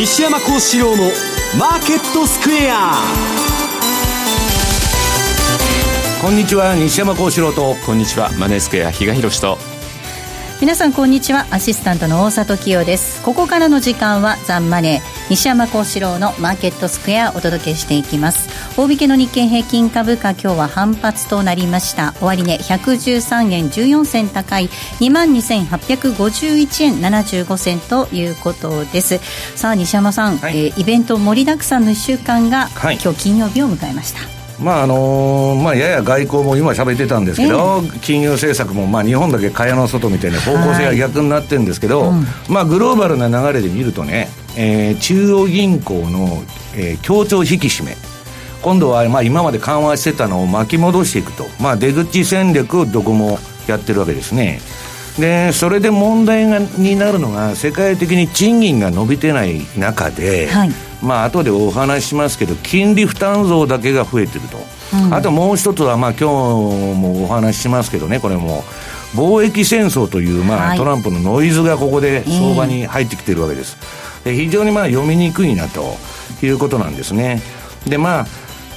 [0.00, 1.10] 西山幸四郎の
[1.58, 2.94] マーケットスクエア。
[6.22, 7.74] こんにちは西山幸四郎と。
[7.84, 9.58] こんにちはマネースクエア比嘉宏と
[10.60, 11.46] 皆さんこんにちは。
[11.52, 13.22] アシスタントの大里清です。
[13.24, 18.50] ここからの時間はザンマネー西山幸四郎のマーケットスクエアお届けしていきます。
[18.78, 22.12] 大引けの日経平均株価今日は反発となりました。
[22.20, 24.68] 終値、ね、113円14銭高い
[25.00, 29.18] 22,851円75銭ということです。
[29.56, 42.12] さあ西山さん、はい、えー、イベント盛りだくさんの1週間が、はい、今日金曜日を迎えましたまああのー、まあ、やや外交も今喋ってたんですけど、えー、金融政策も、まあ、日本だけ蚊帳の外みたいな方向性が逆になってるんですけど、
[42.48, 46.42] まあ、グローバルな流れで見るとね、えー、中央銀行の、
[46.76, 47.96] えー、協調引き締め。
[48.62, 54.60] 今度は、まあ、今まで緩和してたのを巻き戻していくと、まあ、出口戦略をどこもやってるわけですね。
[55.18, 60.70] でそれで問題がになるのが世界的に賃金が伸びてない中で、はい、
[61.02, 64.58] まあ後でお話ししますけど金利負担増だけが増えてると、
[65.06, 68.64] うん、あともう一つはまあ今日もお話ししますけどねこれも。
[69.14, 73.76] 貿易戦争という、まあ、はい、トランプのノイズがここで相場に入ってきてるわけです、
[74.22, 75.96] で非常にまあ読みにくいなと
[76.42, 77.42] いうことなんですね。
[77.88, 78.26] でまあ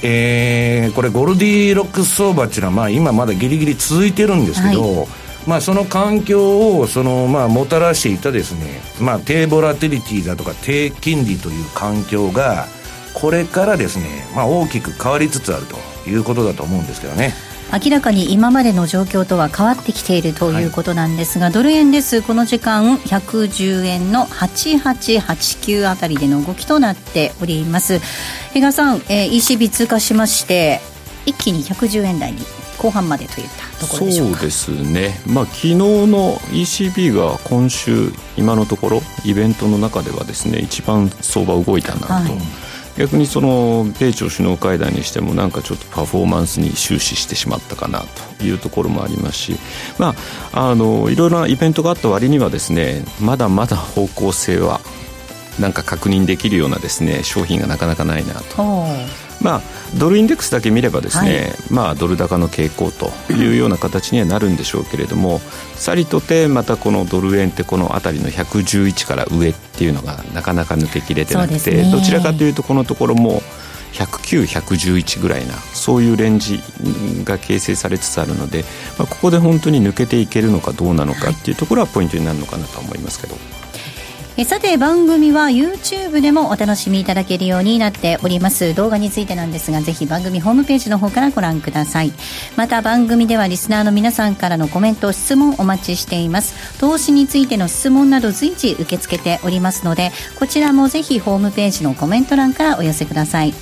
[0.02, 12.66] えー、これゴルディロックス相場っていうのはまあ今まだギリギリ続いてるんですけど、はいまあ、その環境をその、まあ、もたらしていたですね、まあ、低ボラティリティだとか低金利という環境が
[13.12, 15.76] これからですね、まあ、大きく変わりつつあると
[16.08, 17.32] いうことだと思うんですけどね。
[17.72, 27.98] 明らかに今までの状況とは変わってきているということなんですが、はい、ドル円ですこの時間110円の8889あたりでの動きとなっております
[28.52, 30.80] 比嘉さん、えー、ECB 通過しまして
[31.26, 32.38] 一気に110円台に
[32.84, 48.04] 後半までといったところでしょうそうですね、まあ、昨日の ECB が今週今のところイベントの中ではですね一番相場動いたなと、はい、逆にその米朝首脳会談にしてもなんかちょっとパフォーマンスに終始してしまったかな
[48.38, 49.56] というところもありますし、
[49.98, 50.14] ま
[50.52, 54.80] あ、あのいろいろなイベントがあった割にはですねまだまだ方向性は
[55.58, 58.84] なんか確認できるようなですね商品がなかなかないなと。
[59.44, 59.62] まあ、
[59.98, 65.38] ドルインデックスだけ見ればですね、はい、まあ、ドル高の傾向というような形にはなるんでしょうけれども
[65.74, 73.42] さりとてまたこのドル円ってこの辺りの111から上っていうのがなかなか抜けきれてなくて、ね、どちらかというとこのところも
[73.92, 76.60] 109、111ぐらいなそういうレンジ
[77.24, 78.64] が形成されつつあるので、
[78.98, 83.36] まあ、ここで本当に抜けていけるのかどうなのかっていうところはポイントになるのかなと思いますけど。
[84.36, 88.74] えさて番組は YouTube でもお楽しみいただけるようになっております。
[88.74, 92.12] 動画についてなんですがぜひ番組ホームページの方からご覧ください。
[92.56, 96.80] また番組ではリスナーの皆さんからのコメント質問お待ちしています。
[96.80, 103.54] 投資についての質問など随時受け付けておりますのでこちらもぜひホームページのコメント欄からお寄せください。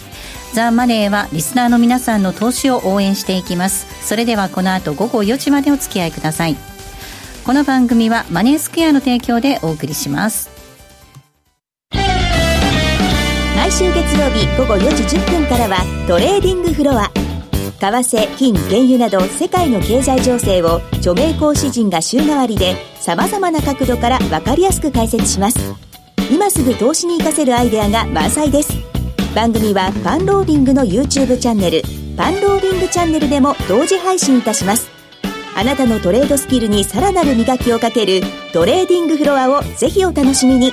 [0.55, 3.87] ザ・マネーはリスナーの皆さんの投資を応援していきます。
[4.03, 6.56] それではこの後午後4時までお付き合いください。
[7.44, 10.51] この番組はマネースクエアの提供でお送りします。
[13.72, 17.10] 週月曜日午後4時10分からはトレーディングフロア。
[17.81, 25.59] 為替、金、原油など世界の経済情勢を著名講師陣が週替わりで様々な角度から分かりやすく解説します。
[26.31, 28.75] 今すぐ投資に活かせるアイデアが満載です。
[29.34, 31.82] 番組はパンローリングの YouTube チャンネル
[32.15, 34.91] パンローリングチャンネルでも同時配信いたします。
[35.56, 38.21] あなたのトレードスキルにさらなる磨きをかける
[38.53, 40.72] トレーディングフロアをぜひお楽しみに。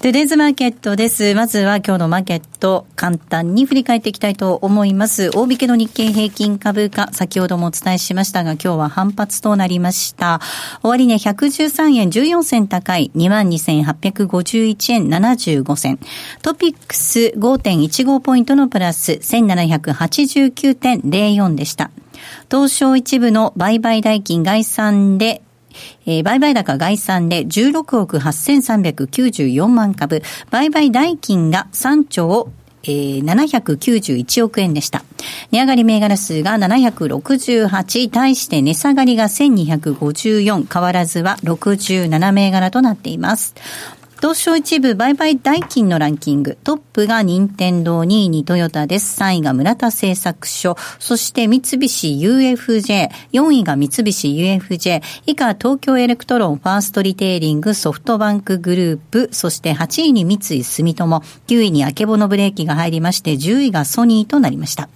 [0.00, 1.34] トゥデイズマーケットです。
[1.34, 5.30] まずは今日のマーケット、簡単に振り返っていきたいと思います。
[5.34, 10.40] 大引けの日経平均株価、先ほどもお伝えしましたが、今日は反発となりました。
[10.84, 15.98] 終値、ね、113円14銭高い、22,851円75銭。
[16.42, 21.90] トピックス5.15ポイントのプラス、1789.04でした。
[22.50, 25.42] 東証一部の売買代金概算で
[26.06, 32.50] え、売買高概算で16億8394万株、売買代金が3兆
[32.84, 35.04] えー、791億円でした。
[35.52, 43.54] 値上がり銘柄数が768、対して値下がりが1254、変わらずは67銘柄となっています。
[44.22, 46.56] 東証一部売買代金のランキング。
[46.62, 49.20] トップが任天堂2位にトヨタです。
[49.20, 50.76] 3位が村田製作所。
[51.00, 53.10] そして三菱 UFJ。
[53.32, 55.02] 4位が三菱 UFJ。
[55.26, 59.28] 以下東京エレクトロンファーストリテイリングソフトバンクグループ。
[59.32, 61.20] そして8位に三井住友。
[61.48, 64.88] 9位にあけぼのブレーキが入りまして10位がソニーとなりました。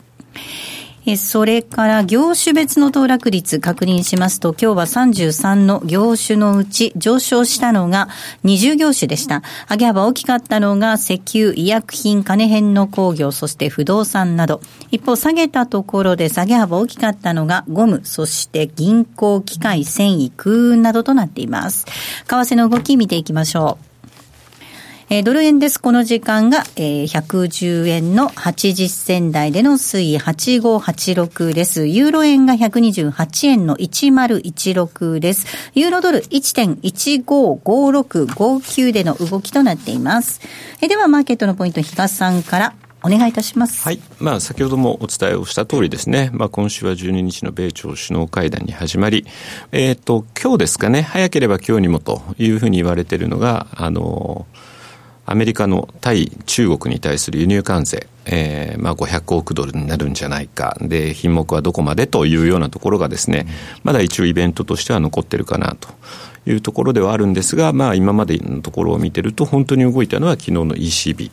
[1.14, 8.08] それから業種別の騰落率確認しますと、今日は33の業種のうち上昇したのが
[8.44, 9.44] 20業種でした。
[9.70, 14.60] 上げ幅大きかったのが石油、医薬品、金編の工業、そして不動産など。
[14.90, 21.84] 一方、下げたところで下げ幅大きかったのがゴム、そして銀行、機械、繊維、空運などとなっています。
[21.84, 23.95] 為替の動き見ていきましょう。
[25.08, 25.80] えー、ドル円です。
[25.80, 31.86] この時間が、えー、110円の80銭台での推移8586です。
[31.86, 35.46] ユーロ円が128円の1016です。
[35.74, 40.40] ユーロドル1.155659での動きとなっています。
[40.80, 42.74] えー、では、マーケットのポイント、東さんから
[43.04, 43.84] お願いいたします。
[43.84, 44.00] はい。
[44.18, 46.30] まあ、先ほどもお伝えをした通りですね。
[46.32, 49.24] まあ、今週は12日の米朝首脳会談に始まり、
[49.70, 54.46] えっ、ー、と、今日ですかね、早ければ今日にもというふうに言われているのが、あの、
[55.26, 60.76] アメリカの対中国に対する輸入関税、えー、まあ500億ドルになるんじゃないか。
[60.81, 63.46] で、品目はどこまでというようなところがですね、
[63.82, 65.88] まだ一応イベントとしては残ってるかなと。
[66.49, 71.32] いうところではあるんですが、まあ今までのところを見てると本当に動いたのは昨日の ECB。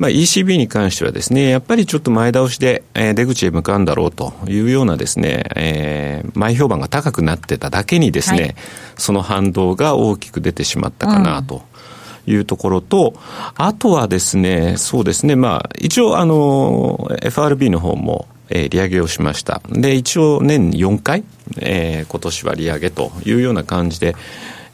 [0.00, 8.54] まあ ECB に関してはですね、やっぱりちょっと前倒しで、え出口へ向かうんだろうというようなですね、えー、前評判が高くなってただけにですね、はい、
[8.96, 11.54] その反動が大きく出てしまったかなと。
[11.54, 11.69] うん
[12.30, 13.14] いうところと、
[13.54, 19.62] あとはですね、そうですね、まあ、一応、あの、FRB の方も、えー、利上げをしました。
[19.68, 21.24] で、一応年4回、
[21.58, 24.16] えー、今年は利上げというような感じで、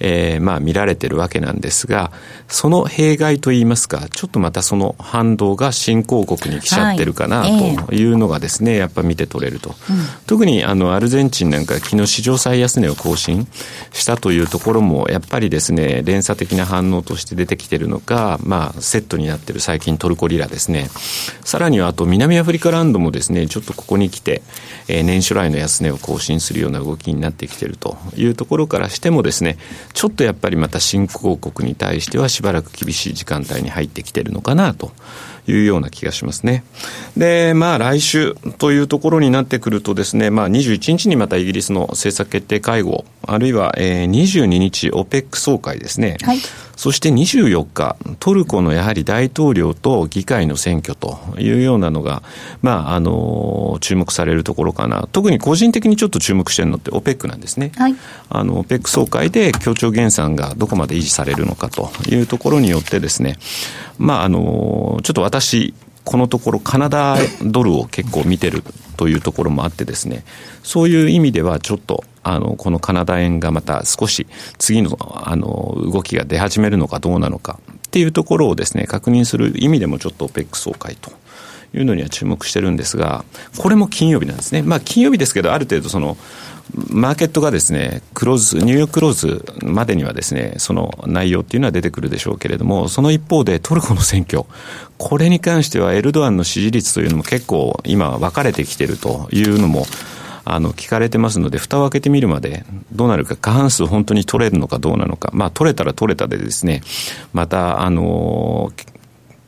[0.01, 2.13] えー、まあ見られてるわけなんですが、
[2.49, 7.43] その弊害といいますか、ちょっとまたその反動が新興国に来ちゃってるかな
[7.87, 9.71] というのがですね、やっぱ見て取れると。
[9.91, 9.97] うん、
[10.27, 13.47] 特にあのアルゼンチンなんか昨日史上最安値を更新
[13.93, 20.89] したというところも、やっぱりですね、連鎖的な反応として出てきてるのか、まあセットになってる最近トルコリラですね。
[21.45, 24.43] さらにはあと南アフリカランドもですね、ちょっとここに来て、
[24.89, 29.59] えー、年初来の安値を更新するような動きになってきてるというところからしてもですね、
[29.93, 34.93] ちょっとやっぱりまた新興国に対してはしばらく厳しい時間帯に入ってきてるのかなと
[35.47, 36.65] いうような気がしますね。
[37.17, 46.17] で、まあ来週というところになってくるとですね、まあ21日にまたイギリスの政策決定会合、あるいは、22日 OPEC 総会ですね。
[46.23, 46.39] はい。
[46.77, 52.23] そして24日、トルコのやはり大統領と議会の選挙というようなのが、
[52.61, 55.09] まあ、あの、注目されるところかな。
[55.11, 57.73] 特に個人的にちょっと注目してるのって OPEC なんですね。
[57.77, 57.97] はい。
[58.29, 63.39] あの、OPEC 総会で協調減産がどこまで維持されるのかというところによってですね、
[63.99, 65.75] まあ、あの、ちょっと私、
[66.05, 68.63] このところカナダドルを結構見てる
[68.97, 70.25] というところもあってですね、
[70.63, 74.27] そういう意味ではちょっと、あの、このカナダ円がまた少し
[74.59, 81.13] 次の、あの、動きが出始めるのかどうなのかっていうところをですね、確認する意味でもちょっと OPEC 総会と。
[81.75, 83.25] いうのには注目してるんですが、
[83.59, 84.63] これも金曜日なんですね。
[84.63, 86.17] まあ金曜日ですけど、ある程度その、
[86.89, 94.45] マーケットがですね、クローズ、ニューヨーククローズまでにはですね、その内容っていうのは出てくるでしょうけれども、その一方でトルコの選挙、
[94.97, 99.87] これに関してはエルドアンの支持率というのも結構今分かれてきてるというのも、
[100.49, 106.83] あの、聞かれてますので、蓋を開けてみるまで、どうなるか、過半数本当に取れるのかどうなのか、まあ、取れたら取れたでですね、
[107.33, 108.73] また、あの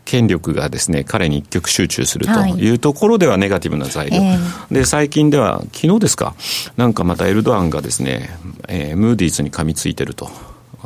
[0.09, 2.71] 権力がですね彼に一極集中するとい。
[2.71, 4.38] うところではネガティブな材料、は
[4.71, 6.35] い、で最近では昨日ですか
[6.78, 8.31] なんかまたエルドアンがですね、
[8.69, 10.31] えー、ムーディーズに噛みついてると。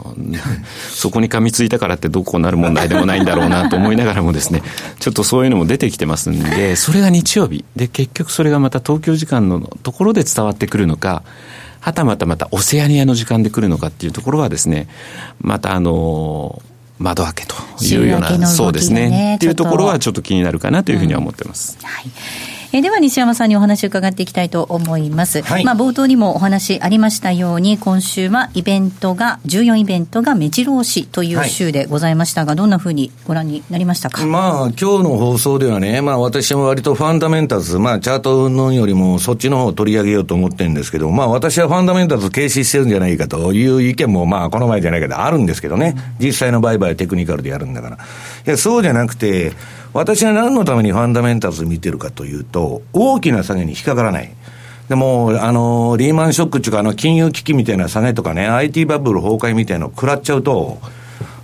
[0.90, 4.62] そこに噛みついたからってどうこうなる問題でもないんだろうなと思いながらもですね、
[5.00, 7.64] ちょっとそういうのも出てきてますんで、 それが日曜日。
[7.76, 11.23] で、結局それがまた東京時間のところで伝わってくるのか、
[11.80, 14.87] はたまたまたオセアニアの時間で来るのかっていうところはですね、
[15.40, 16.62] またあの
[16.99, 19.35] 窓開けというような、ね、そうですね。
[19.37, 21.76] っていうところはちょっと気になるかなというふうには思ってます。
[21.80, 25.43] うん、はいえでは西山さんにお話を伺っていきたいと思います。
[25.43, 34.25] はい、まあ冒頭にもお話ありましたように、今週はイベントが、14イベントが目白押しという週でございましたが、はい、どんなふうにご覧になりましたか？
[34.25, 47.97] まあ今日の放送ではね、まあ私も割とファンダメンタルズ、まあチャートのよりもそっちの方を取り上げようと思ってるんですけど、まあ私はファンダメンタルズ軽視してるんじゃないかという意見もまあこの前じゃないけどあるんですけどね、実際の売買テクニカルでやるんだから。
[47.97, 47.99] い
[48.47, 49.52] や、そうじゃなくて、
[49.94, 54.30] 私が何のためにファンダメンタルズ見てるかというと、大きな下げに引っかからない。
[54.88, 60.80] でも、あの、リーマンショックっていうか、あの、金融危機みたいな下げとかね、IT バブル崩壊みたいなのを食らっちゃうと、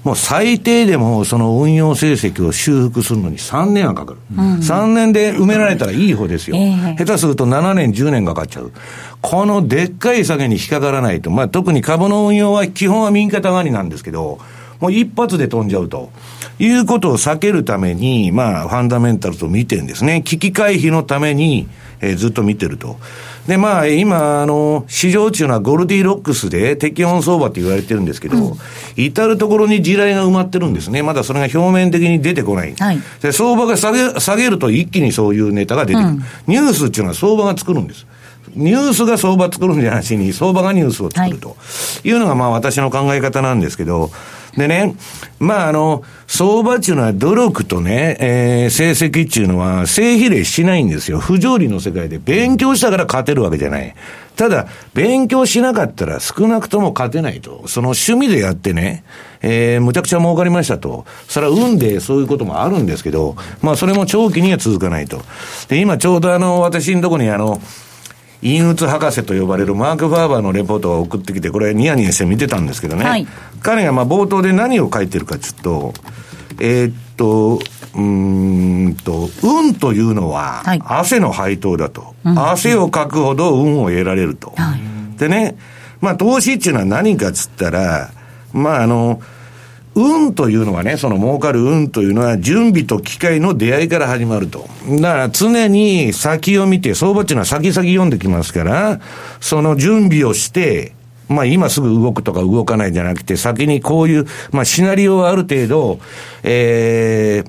[0.05, 4.19] もう最低でもその運用成績を修復するのに3年はかかる。
[4.37, 6.57] うん、3年で埋められたらいい方ですよ。
[6.57, 8.73] えー、下手すると7年、10年かかっちゃう。
[9.21, 14.39] このでっかい下げに引っかからないと、まあ特に株の運用は基本は右肩上がりなんですけど、
[14.81, 16.11] もう一発で飛んじゃうと。
[16.59, 20.23] いうことを避けるために、まあ、ファンダメンタルズを見てるんですね。
[20.23, 21.69] 危機回避のために、
[22.01, 22.99] えー、ずっと見てると。
[23.47, 28.57] で、まあ、今、あの、市場中のゴルディロックスで適温相場って言われてるんですけど、うん、
[28.97, 31.03] 至るところに地雷が埋まってるんですね。
[31.03, 32.75] まだそれが表面的に出てこない。
[32.75, 36.09] はい、で、相場が下げ、下げると一気にそういうネタが出てくる。
[36.09, 38.07] うん、ニュースっていうのは相場が作るんです。
[38.55, 41.57] ニュースが相場作るんじゃなしに、相場がニュースを作ると
[42.05, 44.11] いうのが、まあ私の考え方なんですけど、
[44.59, 44.95] でね、
[45.39, 51.21] まああの、相場っていうのは努力とね、えー、成績っていうのは正比例しないんですよ。
[51.21, 53.95] 不条理の世界で勉強したから勝てるわけじゃない。
[54.37, 57.67] ただ、勉強しなかったら少なくとも勝てないと。
[57.67, 59.05] その趣味でやってね、
[59.41, 61.07] えー、むちゃくちゃ儲かりましたと。
[61.29, 65.23] それは運でそういうこともあるんですけど、まあそれも長期には続かないと。
[65.69, 67.61] で、今ちょうどあの、私のとこにあの、
[68.43, 73.05] 陰鬱博士と呼ばれるマーク・ファーバーのレポートを送ってきて、これニヤニヤして見てたんですけどね。
[73.05, 73.27] はい、
[73.63, 75.95] 彼がまあ冒頭で何を書いてるかちょっと、
[76.61, 77.59] えー、っと、
[77.95, 84.53] うんと、運というのは、汗の配当だと、はい、汗をかくほど運を得られると。
[84.57, 85.57] はい、でね、
[86.01, 88.11] まあ投資っていうのは何かっつったら、
[88.53, 89.21] まああの、
[89.99, 94.69] 運というのはね、その儲かる運というのは、準備と機会の出会いから始まると。
[94.89, 99.01] だから常に先を見て、相場っていうのは先々読んできますから、
[99.41, 100.93] その準備をして、
[101.29, 106.01] まあ今すぐ動くとか動かないじゃなくて、先にこういう、まあシナリオはある程度、
[106.43, 107.45] え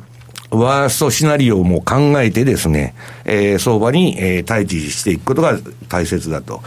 [0.50, 6.62] ー、ワーストシナリオも考えてですね、えー、相場に、えー、対峙していくことが大切だと。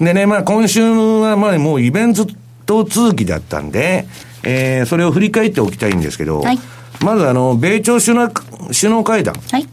[0.00, 2.26] でね、まあ今週はまあもうイベント
[2.66, 4.06] 続きだったんで、
[4.42, 6.58] えー、それを振り返っておきたいんですけど、はい、
[7.04, 9.34] まずあの、米朝首脳首脳会談。
[9.34, 9.68] はい、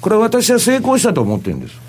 [0.00, 1.80] これは私は成功したと思ってるんです。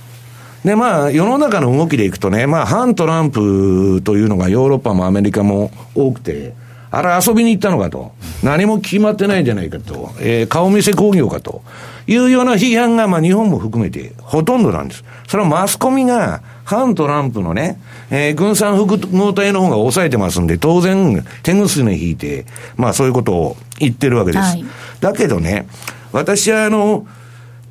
[0.66, 6.54] で、まあ、世の中の動きでいくとね、まあ、反トランプというのがヨーロッパもアメリカも多くて、
[6.90, 8.14] あれ遊びに行ったのかと。
[8.44, 10.12] 何も決まってないんじゃないかと。
[10.20, 11.64] えー、顔見せ工業かと。
[12.06, 15.04] いうような批判が、まあ、日本も含めてほとんどなんです。
[15.28, 17.80] それはマスコミが、反トランプのね、
[18.10, 22.46] えー、軍産複合体の方が抑えてますんで、当然、手ぐすね引いて、
[22.78, 24.44] まあそういうことを言ってるわけです。
[24.44, 24.66] はい、
[25.00, 25.68] だけどね、
[26.12, 27.06] 私はあの、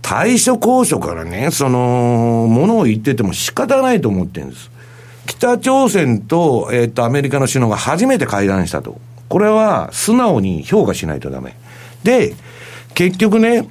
[0.03, 4.71] 対処交渉からね、その、ものを言ってても仕方ないと思ってるんです。
[5.27, 9.01] 北朝鮮と、えっ、と、アメリカの首脳が初めて会談したと。
[9.29, 11.57] これは素直に評価しないとダメ。
[12.03, 12.35] で、
[12.95, 13.69] 結局ね、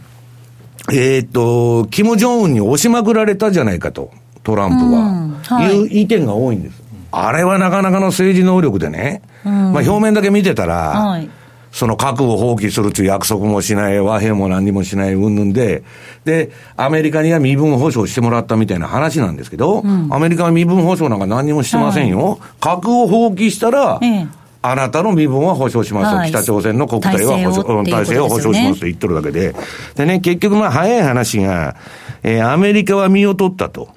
[0.92, 4.12] えっ、と、キム・ジョンウンに押しまくられたじゃないかと。
[4.44, 6.82] トランプは、はい、いう意見が多いんです。
[7.12, 11.30] あれはなかなかの政治能力でね、まあ表面だけ見てたら、はい、
[11.72, 15.84] その核を放棄するという約束もしない、和平も何にもしない、うんぬんで、
[16.26, 22.26] で、アメリカには身分保証してもらったみたいな話なんですけど、うん、アメリカは身分保証なんか何にもしてませんよ。
[22.26, 24.28] はい、核を放棄したら、ええ。
[24.64, 29.56] あなたの身分は保証しますと、はい、北朝鮮の国体は保証、体制を保証しますと言ってるだけで。
[29.96, 31.76] でね、結局まあ早い話が、
[32.22, 33.90] えー、アメリカは身を取ったと。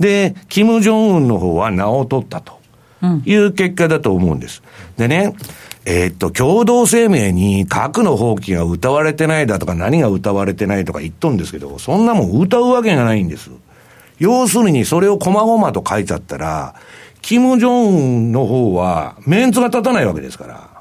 [0.00, 2.58] で、キム・ジョンウンの方は名を取ったと
[3.24, 4.62] いう結果だと思うんです。
[4.96, 5.34] でね、
[5.84, 13.50] えー、っと、共同声明に核の放棄が歌われてないだとか何が歌われてないとか言っとんですけど、そんなもん歌うわけがないんです。
[14.18, 16.74] 要するにそれを細々と書いちゃったら、
[17.22, 20.79] キム・ジョンウンの方はメンツが立たないわけですから。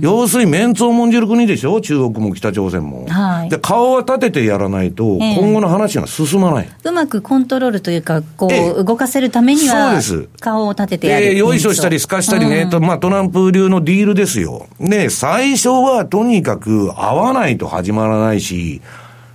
[0.00, 1.80] 要するにメンツを重んじる国でしょ？
[1.80, 3.06] 中国も北朝鮮も。
[3.08, 10.28] はい、で、顔は立ててやらないと、今後の話が進まない、えー、うまくコントロールというか、こう、動かせるためには、そうです。
[10.40, 11.26] 顔を立ててやる。
[11.26, 14.66] えー、よいしょしたり、すかしたりね、うん、まあ、トランプ流のディールですよ。
[14.78, 18.82] で、最初はとにかく会わないと始まらないし、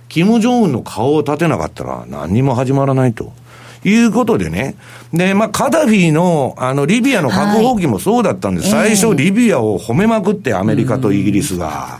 [0.08, 3.32] キム・ジョンウンの顔を立てなかったら何にも始まらないと。
[3.84, 4.74] いうことでね。
[5.12, 8.74] で、まあ、カダフィの、あの、リビアの核放棄もそうだったんです。
[8.74, 11.98] はい、最初、リビアを褒めまくって、アメリカとイギリスが。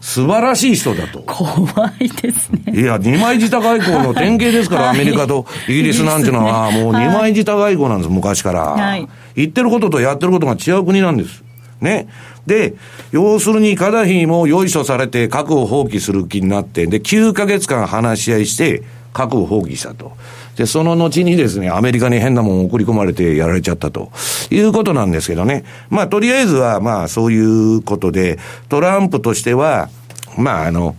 [0.00, 1.20] 素晴らしい人だと。
[1.20, 1.66] 怖
[1.98, 2.80] いですね。
[2.80, 8.60] いや、二枚舌外交の典型ですから、アメリカとイギリスなんていうのは、もう二枚舌外交なんです、昔から。
[8.62, 11.42] はい、言ってることとやってることが違う国なんです。
[11.80, 12.08] ね。
[12.46, 12.74] で、
[13.12, 20.12] 要するにカダフィもよいしょされて核を放棄する気になって、で、9ヶ月間話し合いして、核を放棄したと。
[20.56, 24.12] で、その後にですね、アメリカに変なもん送り込まれてやられちゃったと
[24.50, 25.64] いうことなんですけどね。
[25.88, 29.88] まあ、とりあえずは、まあ、そういうことで、トランプとしては、
[30.36, 30.96] まあ、あの、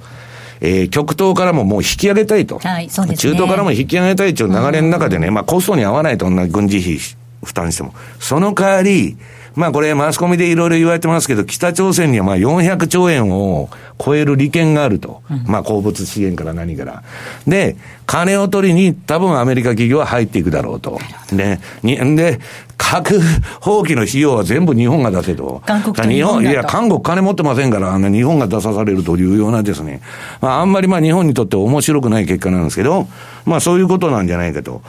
[0.62, 2.58] えー、極東からももう引き上げたいと。
[2.60, 6.98] はいそうですね中東からも引き上げたいという流れの中でね、まあコストに合わないと、女軍事費
[7.44, 7.94] 負担しても。
[8.20, 9.18] その代わり、
[9.56, 13.70] まあこれマスコミでいろいろ言われてますけど、北朝鮮にはまあ400兆円を
[14.04, 15.22] 超える利権があると。
[15.46, 17.04] まあ鉱物資源から何から。
[17.48, 21.00] で、金を取りに多分アメリカ企業は入っていくだろうと。
[21.32, 22.40] で、にで、
[22.78, 23.20] 核
[23.62, 25.62] 放棄の費用は全部日本が出せと。
[25.66, 30.02] 韓国と日本、いや、韓国金持ってませんから、あの日本が出さされるというようなですね。
[30.42, 33.08] まああんまりまあ日本にとって面白くない結果なんですけど、
[33.46, 34.82] まあそういうことなんじゃないかと。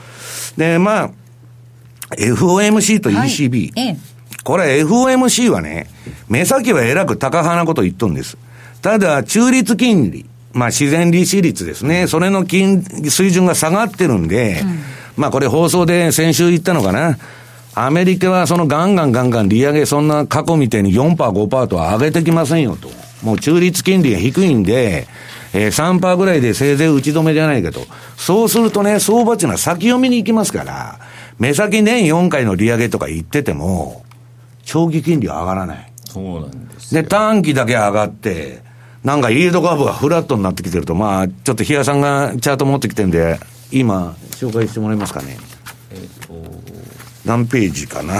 [0.57, 1.11] で、まあ、
[2.17, 3.71] FOMC と ECB。
[3.75, 4.14] ええ
[4.45, 5.87] これ FOMC はね、
[6.29, 8.37] 目先はえらく高派なこと言っとんです。
[8.83, 14.63] ただ、中立金利、まあ自然利子率ですね、それの金、水準が下がってるんで、
[15.17, 17.17] まあこれ放送で先週言ったのかな。
[17.73, 22.89] アメリカはそのガンガンガンガン利上げそんな過去みたいに4%、5%とは上げてきませんよと。
[23.23, 25.07] もう中立金利が低いんで、
[25.53, 27.81] えー、3%ぐらいでせいぜい打ち止めじゃないかと。
[28.15, 30.99] そうするとね、相場っていうのは先読みに行きますから、
[31.39, 34.04] 目先年4回の利上げとか言ってても、
[34.65, 35.91] 長期金利は上がらない。
[36.05, 38.61] そうなんですで、短期だけ上がって、
[39.03, 43.39] なんかイールドカーブがフラットになってきてると、まあ、ちょっと日谷さんがチャート持ってきてるんで、
[43.71, 45.37] 今、紹介してもらえますかね。
[47.23, 48.15] 何ページかな。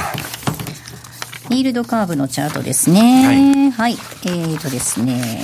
[1.49, 3.71] イールドカーブのチャートですね。
[3.75, 3.93] はい。
[4.23, 5.41] えーとですね。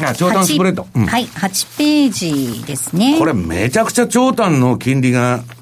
[0.00, 0.86] あ、長短スプレッド。
[0.94, 3.18] うんはい、8ページですね。
[3.18, 5.53] これめちゃくちゃ長短の金利が縮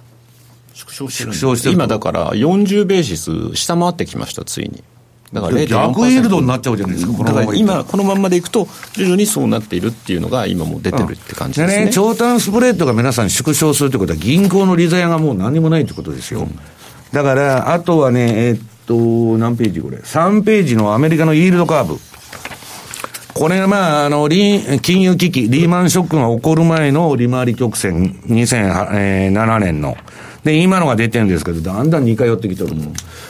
[0.92, 4.84] 小してるんです縮小してる今だから40ベーシス下回ってきましたついに
[5.32, 16.46] だから0.4%逆イールドになっちゃうじゃないですか、このだからまま今このまんまでいくと徐々にそうなっているっていうのが今もう出てるって感じですね,、でね、長短スプレッドが皆さん縮小するということは、銀行の利ざやがもう何にもないということですよ。
[17.12, 21.98] だから、あとはね、えーっと、何ページこれ ?3 ページのアメリカのイールドカーブ。
[23.34, 29.96] これがまあ、あの、金融危機、リーマンショックが起こる前の利回り曲線、2007年の。
[30.44, 32.76] で、今のが出てるんですけど、だんだん似通ってきてると。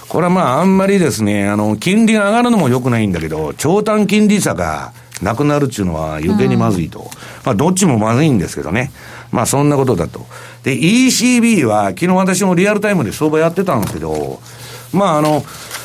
[0.09, 7.11] これはまあ、あんまりですね、あの、金利が上がるのも良くないんだけど、長短金利差がなくなるっていうのは余計にまずいと。
[7.44, 8.90] まあ、どっちもまずいんですけどね。
[9.31, 10.27] まあ、そんなことだと。
[10.62, 14.40] で、ECB は、昨日私もリアルタイムで相場やってたんですけど、
[14.92, 15.44] まあ、あの、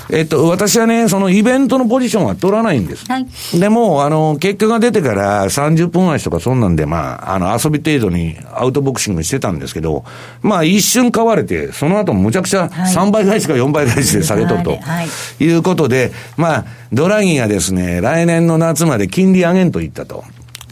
[0.09, 3.05] えっと、私はね、そのイベントのポジションは取らないんです。
[3.05, 3.27] はい
[3.59, 10.05] でも、あの、結果が出てから30分足とかそんなんで、まあ、あの、遊び程度にアウトボクシングしてたんですけど、
[10.41, 20.23] まあ、一瞬買われて、その後むちゃくちゃはい3倍返しか4倍返しで下げとると、はいい、うことで、まあ、ドラギがですね、来年の夏まで金利上げんと言ったと。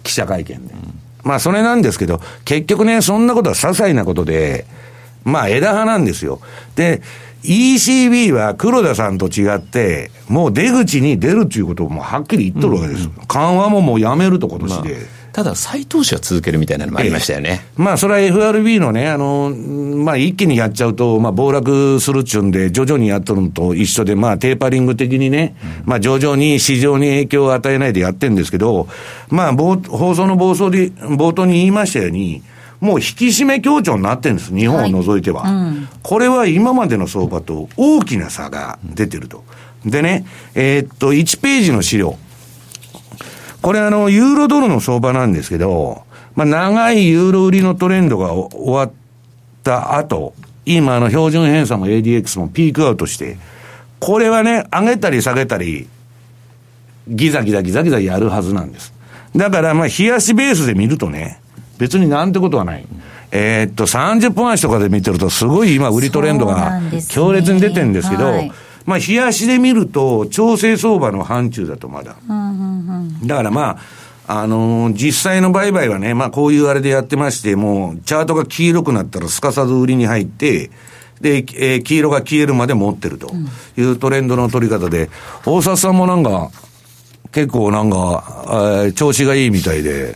[0.06, 0.74] 記者会見で。
[1.24, 4.66] まあ、それなんですけど、結局ね、そんなことは些細なことで、
[5.26, 6.40] まあ、枝葉なんですよ。
[6.76, 7.02] で、
[7.46, 13.10] ECB は黒田さんと違って、もう出口に出るということをもうはっきり言っとるわけです。
[13.28, 15.26] 緩和ももうやめると今年で。
[15.36, 28.88] ただ再投資は続けるみたいなのもありましたよね、まあ、それは FRB のね、あの、まあ、一気にやっちゃうと、まあ、暴落するっちゅうんで、徐々にやっとるのと一緒で、まあ、テーパリング的にね、まあ、徐々に市場に影響を与えないでやってるんですけど、
[29.28, 32.42] まあ、冒放送の冒頭で、冒頭に言いましたように、
[32.80, 35.46] もう引き締め強調になってるんです、日本を除いては。
[36.04, 39.44] これは今までの相場と大きな差が出てると。
[39.86, 42.18] でね、えーっと、1ページの資料。
[43.62, 46.04] これあの、ユーロドルの相場なんですけど、
[46.36, 48.92] まあ、長いユーロ売りのトレンドがお終わっ
[49.64, 50.34] た後、
[50.66, 53.38] 今あの、標準偏差も ADX もピークアウトして、
[54.00, 55.88] これはね、上げたり下げたり、
[57.08, 58.94] ギザギザギザギザやるはずなんです。
[59.36, 61.40] だから、まあ、冷やしベースで見るとね、
[61.78, 62.86] 別になんてことはない。
[63.32, 68.52] えーっと、30分足とかで見てると、すごい今、売りトレンドが強烈に出てるんですけど、はい。
[68.86, 72.16] まあ、冷やしで見ると、調整相場の範疇だとまだ。
[73.26, 73.78] だからま
[74.28, 80.70] あ、あのー実際の売買はね、まあこういうあれでやってまして、もう、チャートが黄色くなったらすかさず売りに入って、
[81.22, 83.32] で、えー黄色が消えるまで持ってると
[83.78, 85.10] いうトレンドの取り方で、
[85.46, 86.50] 大札さんもなんか、
[87.32, 90.16] 結構なんか、えー調子がいいみたいで、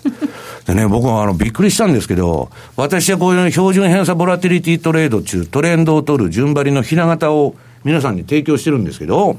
[0.69, 9.37] でね、僕はあの、びっくりしたんですけど、私はこういう標準偏差ボラティリティトレード中、トレンドを取る順張りのひな形を皆さんに提供してるんですけど、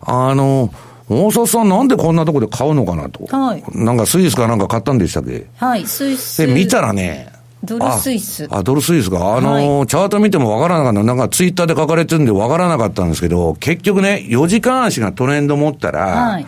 [0.00, 0.72] あの、
[1.10, 3.24] 大札さんなんでこんなとこで買うのかなと。
[3.26, 5.46] はいなんかスイスかなんか買ったんでしたっけ？
[5.58, 6.46] はい、スイス。
[6.46, 7.28] で、見たらね、
[7.62, 9.36] ドルスイスあ、あドルスイスか。
[9.36, 11.02] あのーチャート見てもわからなかった。
[11.02, 16.46] なんかツイッターで書かれてるんでわからなかったんですけど、結局ね、4時間足がトレンド持ったら、はい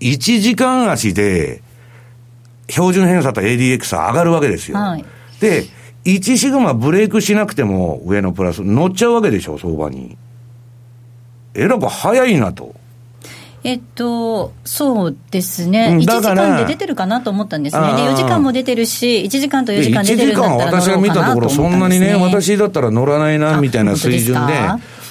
[0.00, 1.60] 1時間足で、
[2.70, 4.78] 標準偏差と ADX は上がるわけですよ。
[4.78, 5.04] はい
[5.40, 5.64] で、
[6.04, 10.16] 1シグマブレイクしなくても上のプラス乗っちゃうわけでしょ、相場に。
[11.54, 12.74] えらく早いなと。
[13.62, 22.14] えっと、そうですね、1時間で出てるかなと思ったんですね、で4時間も出てるし、1時間と4時間1出てるんだったら私が乗ろうか見たところ、そんなんにね。
[22.14, 24.54] 私だったら乗らないな、みたいな水準で。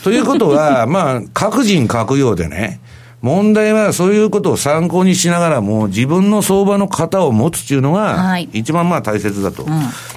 [0.04, 2.80] ということは、 まあ、各人各用でね、
[3.22, 9.66] 問題はそういうことを参考にしながらも、自分の相場の型を持つっていうのがはい、一番まあ大切だと。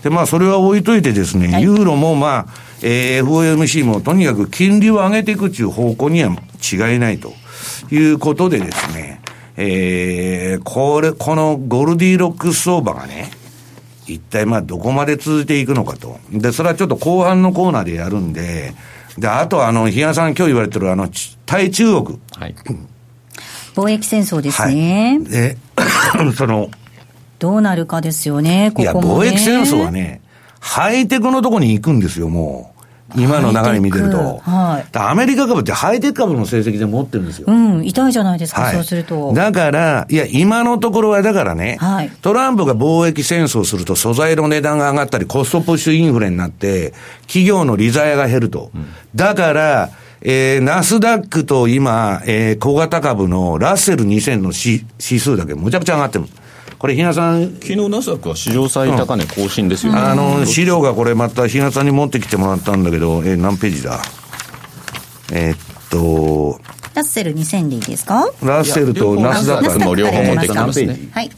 [0.02, 7.32] で、まあ、それは置いといてですね、はいユーロもまあ、えー FOMC もとにかく金利を上げていくっていう方向には違いないと
[7.90, 9.20] いうことでですね、
[9.56, 13.30] えー、これ、このゴルディロックス相場がね、
[14.06, 16.18] 一体まあどこまで続いていくのかと。
[16.32, 18.74] で、それはちょっと後半のコーナーでやるんで、
[19.18, 22.18] で、あとあの、比嘉さん今日言われてるあの、ち対中国。
[22.36, 22.54] はい。
[23.74, 24.74] 貿易戦争ですはい。
[24.74, 25.56] ね、で、
[26.36, 26.70] その、
[27.38, 29.30] どうなるかですよね、こいや、こも、ね。
[29.30, 30.20] 貿易戦争はね、
[30.60, 32.72] ハイテクのとこに行くんですよ、もう。
[33.16, 34.38] 今の流れ見てると。
[34.38, 37.46] はいだアメリカ株ってハイテク株の成績で持ってるんですよ。
[37.48, 38.74] うん、痛いじゃないですか、はい。
[38.74, 39.32] そうすると。
[39.34, 46.94] だから、いや、今のところはだからね、はいトランプが貿易戦争をすると素材の値段が上がったり、コストプッシュインフレになって、
[47.26, 48.70] 企業の利ざやが減ると。
[49.14, 49.90] だから、
[50.24, 56.26] えー、ナスダックと今、えー、小型株のラッセル2000の指指数だけむちゃくちゃ上がってる。
[56.78, 59.98] これ、ひなさん、昨日ナスダックは史上最高値更新ですよね。
[60.00, 64.00] あの、資料がこれまたひなさんに持ってきてもらったんだけど、えー、何ページだ？
[65.32, 65.58] えーっ
[65.90, 66.60] と、
[66.94, 68.30] ラッセル2000でいいですか？
[68.42, 70.98] ラッセルとナスダックの両方持ってきてますね。
[71.12, 71.30] はい、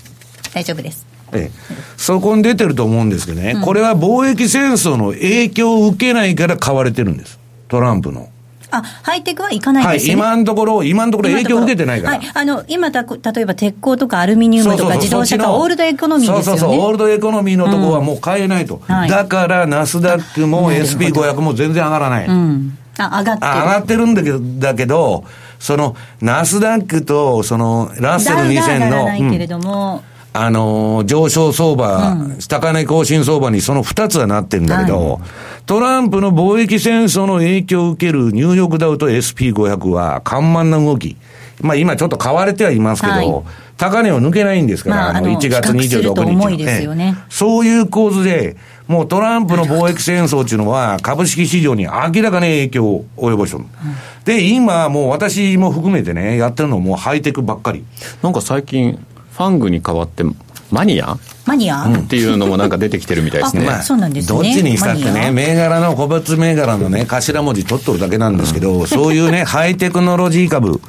[0.53, 1.07] 大丈夫です。
[1.33, 7.39] ええ、そこに出てると思うんですけどね、これは貿易戦争の影響を受けないから買われてるんです。
[7.69, 8.29] トランプの。
[8.79, 10.23] あ、ハイテクはいかないんはい、ですよね。
[10.23, 12.19] 今のところ、今のところ影響を受けてないから。
[12.19, 16.59] はい、あの、今た、例えば鉄鋼とかアルミニウムとか自動車か、オールドエコノミーですよね。
[16.61, 18.81] そうそうそう、オールドエコノミーのところはもう買えないと。
[18.87, 22.27] はいだから、ナスダックも SP500 も全然上がらない。
[22.27, 22.79] うん。
[22.99, 23.47] あ、上がってる。
[23.47, 25.25] あ上がってるんだけど、だけど、
[25.59, 30.03] その、ナスダックと、その、ラッセルダウが上2000がらの、ないけれうんども、
[30.37, 35.21] あのー上昇相場、うん高値更新相場にその二つはなってるんだけど、
[35.67, 41.17] トランプの貿易戦争の影響を受けるニューヨークダウと SP500 は緩慢な動き。
[41.63, 43.45] まあ今ちょっと買われてはいますけど、はい
[43.77, 53.65] 高値を抜けないんですから、まああの1月比較すると26日重いですよねええそういう構図で、もうトランプの貿易戦争っていうのは株式市場に明らかに影響を及ぼしてる。
[54.25, 57.85] で、今もう私も含めてね、やってるのもうハイテクばっかり。
[58.23, 60.23] なんか最近、ファングに代わって、
[60.75, 61.17] マニア？
[61.47, 63.69] マニア、っていうのもなんか出てきてるみたいですね。
[63.69, 70.81] あそうなんですねどっちにしたってね、銘柄の個別銘柄のね、頭文字取っとるだけなんですけど、そういうね、 ハイテクノロジー株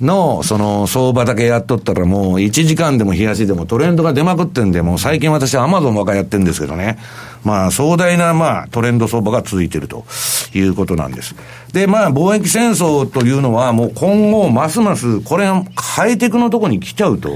[0.00, 6.98] の、その、相場だけやっとったらもう、1時間でも冷やしでもトレンドが出まくってんで、もう最近私アマゾンばっかりやってるんですけどね。
[7.44, 10.04] まあ、壮大な、まあ、トレンド相場が続いてると
[10.54, 11.34] いうことなんです。
[11.72, 17.30] で、まあ、貿易戦争というのは、もう今後、ますます、これはハイテクのとこに来ちゃうと。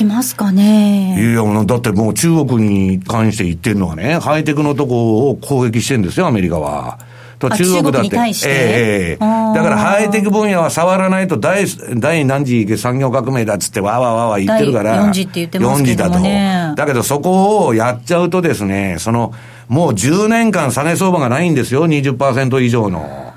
[0.00, 6.98] 来ますかねいや、だってもう中国に関して言ってるのはね、ハイテクのとこを攻撃してるんですよ、アメリカは。
[7.38, 8.16] とあ中国だって。
[8.46, 14.96] ええだからハイテク分野は触らないと第、第何次産業革命だっつってわーわーわーわー言ってるから。
[14.96, 16.76] 第四次って言ってますだと。
[16.76, 19.34] だけどそこをやっちゃうとですね、その、
[19.68, 23.29] もう10年間下げ相場がないんですよ、20%以上の。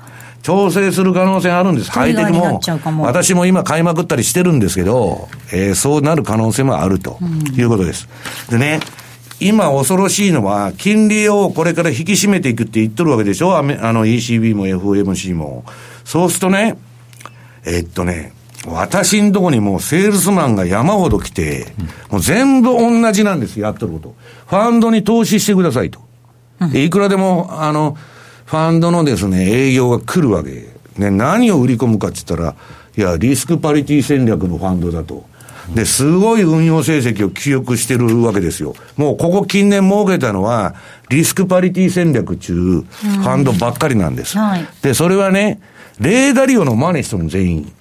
[0.44, 1.90] 調整する可能性あるんです。
[1.90, 2.60] ハイテクも
[3.00, 7.18] 私も今買いまくったりしてるんですけど、えーそうなる可能性もあると
[7.56, 8.06] いうことです。
[8.50, 8.80] でね、
[9.40, 15.64] 今恐ろしいのは、金利をこれから引き締めていくって言ってるわけでしょあの ECB も FOMC も。
[16.04, 16.76] そうするとね、
[17.64, 18.34] えっとね、
[18.66, 21.68] 私んとこにもうセールスマンが山ほど来て、
[22.10, 24.14] もう全部同じなんですよ、やってること。
[24.46, 26.00] ファンドに投資してくださいと。
[26.70, 27.96] でいくらでも、あの、
[28.46, 30.68] ファンドのですね、営業が来るわけ。
[30.98, 32.54] ね、何を売り込むかって言ったら、
[32.96, 35.24] いや、リスクパリティ戦略のファンドだと。
[35.74, 38.74] で、すごい運用成績を記憶してるわけですよ。
[38.96, 40.74] もうここ近年設けたのは、
[41.08, 44.36] リスクパリティ戦略中、ファンドばっかりなんです。
[44.38, 45.60] はいで、それはね、
[46.00, 47.72] レーダリオの真似してるの全員。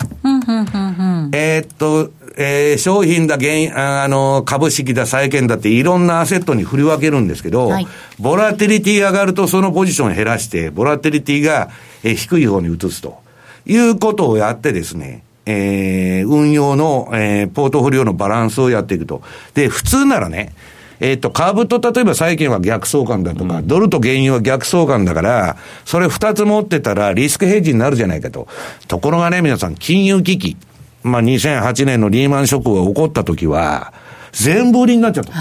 [1.33, 7.87] えーっと、えー商品だ、原因ああの、株式だ、債券だっていろんなアセットに振り分けるんですけど、はい
[8.19, 11.69] ボラティリティ上がるとそのポジションを減らして、ボラティリティが、
[12.03, 13.21] えー低い方に移すと
[13.65, 19.21] いうことをやってですね、えー運用の、えーポートフォリオのバランスをやっていくと。
[19.53, 20.53] で、普通ならね、
[20.99, 28.47] えっ、と、株と例えば債券は逆相関だとか、ドルと原油は逆相関だから、それ二つ持ってたらリスクヘッジになるじゃないかと。
[28.87, 30.55] ところがね、皆さん、金融危機、
[31.03, 33.93] まあ、2008年のリーマンショックが起こった時は、
[34.31, 35.31] 全部売りになっちゃった。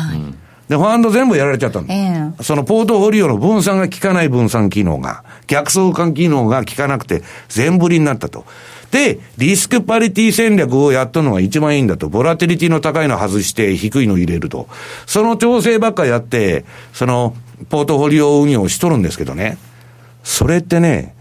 [0.69, 1.87] で、ファンド全部やられちゃったの。
[1.89, 8.45] えそのポートフォリオの分散が効かない分散機能が、逆相関機能が効かなくて、全振りになったと。
[8.91, 12.09] で、リスクパリティ戦略をやったのが一番いいんだと。
[12.09, 14.69] ボラティリティの高いの外して低いの入れると。
[15.07, 17.35] その調整ばっかやって、その、
[17.71, 19.57] ポートフォリオ運用をしとるんですけどね。
[20.25, 21.15] それってね、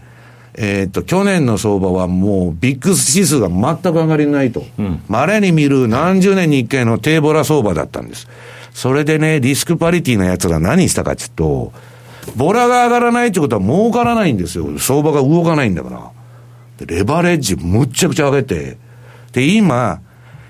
[0.54, 4.64] えっ、と、去年の相場はもうビッグ指数が全く上がりないと。
[5.08, 8.28] 稀、うん、に見る何十年に一回の低ボラ相場だったんです。
[8.74, 11.72] それでね、リスクパリティのやつが何したかっていうと、
[12.36, 14.78] ボラが上がらないってことは儲からないんですよ。
[14.78, 16.10] 相場が動かないんだから。
[16.86, 18.76] レバレッジむっちゃくちゃ上げて、
[19.32, 20.00] で、今、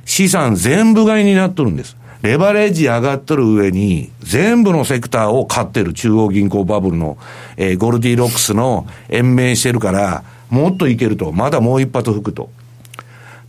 [0.05, 1.97] 資産全部買いになっとるんです。
[2.23, 7.19] レバレッジ上がっとる上に、全部のセクターを買ってる中央銀行バブルの、
[7.57, 11.33] えー、ゴルディロックスの延命してるから、もっといけると。
[11.33, 12.51] まだもう一発吹くと。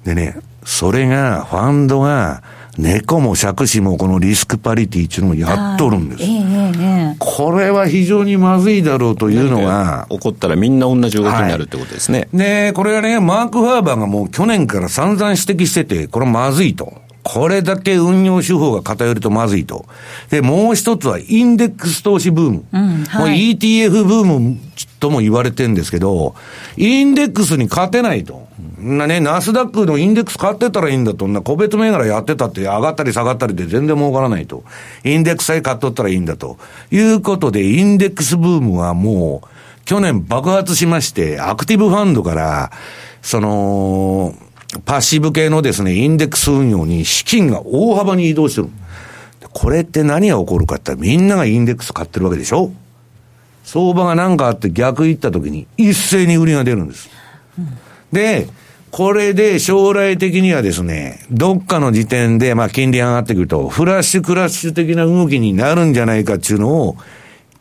[0.03, 2.41] でね、それが、ファンドが、
[2.77, 6.23] 猫も借子もこのリスクパリティっていうのをやっとるんです。
[6.23, 10.07] えー、これは非常にまずいだろうというのが。
[10.09, 12.19] 起こったらみんな同じ動きになるってことですね。
[12.19, 17.02] はい、で、これはね、マーク・ファーバーがもう去年から散々指摘してて、これまずいと。
[17.23, 19.85] これだけ運用手法が偏るとまずいと。
[20.29, 22.65] で、もう一つはインデックス投資ブーム。
[22.71, 24.57] うんはい、もう ETF ブーム
[24.99, 26.35] とも言われてるんですけど、
[26.75, 28.47] インデックスに勝てないと。
[28.77, 31.27] なね、ナスダックのインデックス買ってたらいいんだと。
[31.27, 34.63] な、個別銘柄やってたって上がったり下がったりで全然儲からないと。
[35.05, 36.57] インデックスさえ買っとったらいいんだと。
[36.91, 39.47] いうことで、インデックスブームはもう、
[39.85, 42.71] 去年爆発しまして、アクティブファンドから、
[43.21, 44.35] その、
[44.85, 48.69] パッシブ系のですね、インデックス運用に資金が大幅に移動してる。
[49.51, 52.71] これって何が起こるかってみんながインデックス買ってるわけでしょ
[53.63, 57.09] 相場が何かあって逆行った時に一斉に売りが出るんです。
[58.11, 58.47] で、
[58.91, 66.97] これで将来的にはですね、どっかの時点で、まあ金利上がってくると、フラッシュクラッシュ的な動きになるんじゃないかっていうのを、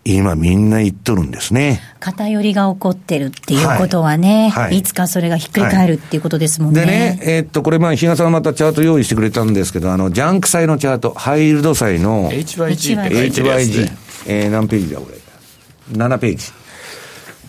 [0.05, 1.81] 今みんな言っとるんですね。
[2.01, 6.81] 偏りが起こってるっていうことはね、はいはい、いつかそれがひっくり返るっていうことですもんね。
[6.81, 13.01] でね、えー、っと、これまあ、比嘉さんまたチャート用意してくれたんですけど、あの、ジャンク債のチャート、ハイールド債の HYG。
[13.11, 13.93] HYG。
[14.27, 15.19] えー、何ページだこれ。
[15.97, 16.47] 7ページ。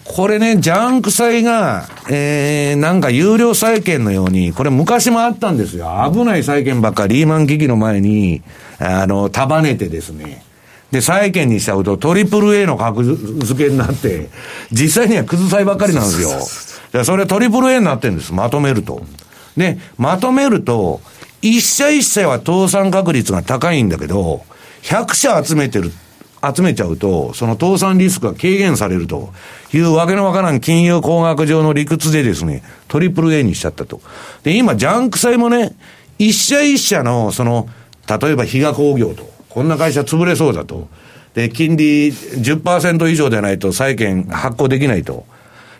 [0.04, 5.88] これね、ジャンク債が、えー、なんか有料債券のように、これ昔もあったんですよ。
[6.14, 8.44] 危ない債券ばっかリーマン危機の前に、
[8.80, 10.44] あの、束ねてですね。
[10.94, 14.30] で、債券にしちゃうとトリプル A の格付けになって、
[14.72, 17.00] 実際には崩債ばっかりなんですよ。
[17.00, 18.32] でそれトリプル A になってるんです。
[18.32, 19.02] まとめると。
[19.58, 21.02] で、まとめると、
[21.42, 24.44] 一社一社は倒産確率が高いんだけど、
[24.84, 25.92] 100社集めてる
[26.56, 29.34] 集めちゃうと、その倒産リスクが軽減されると
[29.74, 34.00] いうわけのわからん金融工学上の理屈でですね、トリプル A にしちゃったと。
[34.44, 35.76] で、今、ジャンク債もね、
[36.20, 37.68] 一社一社の、その、
[38.08, 40.88] 例えば比嘉工業と、こんな会社潰れそうだと。
[41.36, 45.26] で、金利10%以上でないと債券発行できないと。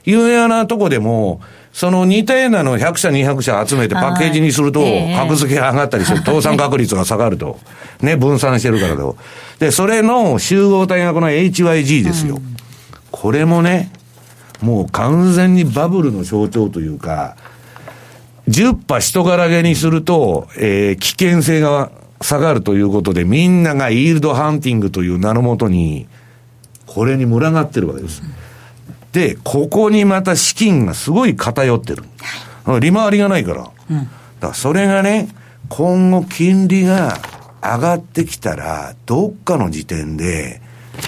[0.06, 4.84] いうようなとこでも、その似たようなのを100社、200社集めてパッケージにすると、
[5.16, 7.60] 格付けが上がったりして、 倒産確率が下がると。
[8.02, 9.18] ね、分散してるからと。
[9.60, 12.40] で、それの集合体がこの HYG ですよ。
[13.10, 13.92] これもね、
[14.62, 17.36] もう完全にバブルの象徴というか、
[18.50, 21.90] 10波人柄げにすると、えー、危険性が
[22.24, 26.08] 下がるということで、みんながイールドハンティングという名のもとに、
[26.88, 28.22] これに群がってるわけです。
[29.12, 32.04] で、ここにまた資金がすごい偏ってる。
[32.80, 33.70] 利回りがないから。
[33.92, 34.10] うん、だか
[34.48, 35.28] らそれがね、
[35.70, 37.20] 今後金利が
[37.62, 40.62] 上がってきたら、どっかの時点で、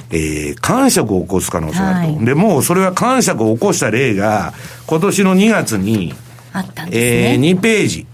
[0.10, 2.16] えー、感触を起こす可能性があると。
[2.16, 4.54] はい、で、もうそれは感触を起こした例が、
[4.88, 6.14] 今年の2月に、
[6.54, 7.34] あったんですね。
[7.34, 8.08] えー、2ページ。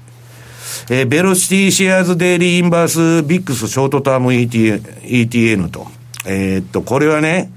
[0.94, 5.88] えー、ベロシティシェアーズデイリーインバースビックスショートターム ETN, と。
[6.26, 7.50] えー、っと、これはね、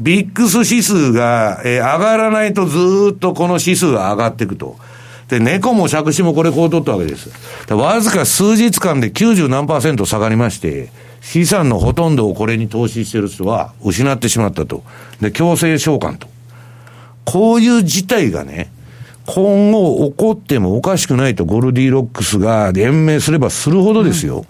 [0.00, 4.76] ビックス指数が、えー、上がらないとずっとこの指数が上がっていくと。
[5.28, 7.30] で、猫も借子もこれこう取ったわけです。
[7.72, 14.82] わずか数日間で90何パーセント下がりまして、資産のほとんどをこれに投資してる人は失ってしまったと。
[15.20, 16.26] で、強制償還と。
[17.24, 18.72] こういう事態がね、
[19.32, 24.44] 今後起こってもおかしくないとゴルディロックスが連名すればするほどですよ。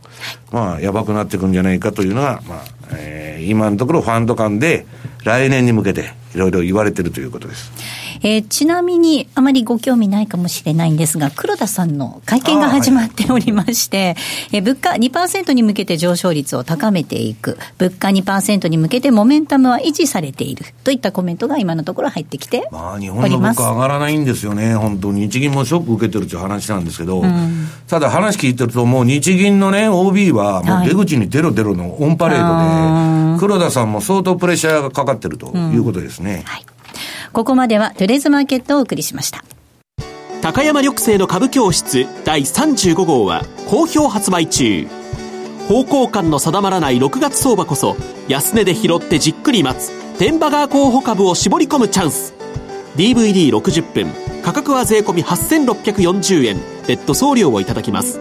[0.53, 4.87] うん、まあ、やばくなっていくんじゃないかというのが、まあ、えー、今のところファンド間で
[5.25, 7.73] 来年に向けていろいろ言われてるということです。
[8.23, 14.17] えー、ちなみに、あまりご興味ないかもしれないんですが、黒田さんの会見が始まっておりまして、はい、
[14.59, 20.67] え物価2%に向けて上昇率を高めていく、物価2%に向けてモメンタムは維持されている。
[20.85, 36.35] といったコメントが今のところ入ってきてまあ、日本の物価上がらないんですよね、本当日銀もショック受けてるという話なんですけど、うん、ただ話聞いてると、もう日銀のね、OB は、もう出口に出ろ出ろのオンパレードで、はい、黒田さんも相当プレッシャーがかかってるということですね。
[36.35, 36.43] うん。
[36.45, 36.65] はい
[37.33, 39.45] ここまではトレーズマーケットをお送りしました。
[40.43, 44.87] 高山緑星の株教室第35号は好評発売中。
[45.69, 52.35] 方向感の定まらない6月相場こそ安値で拾ってじっくり待つ天馬川候補株を絞り込むチャンス。
[52.97, 54.09] DVD60 分
[54.43, 56.59] 価格は税込8640円。
[56.89, 58.19] 別途送料をいただきます。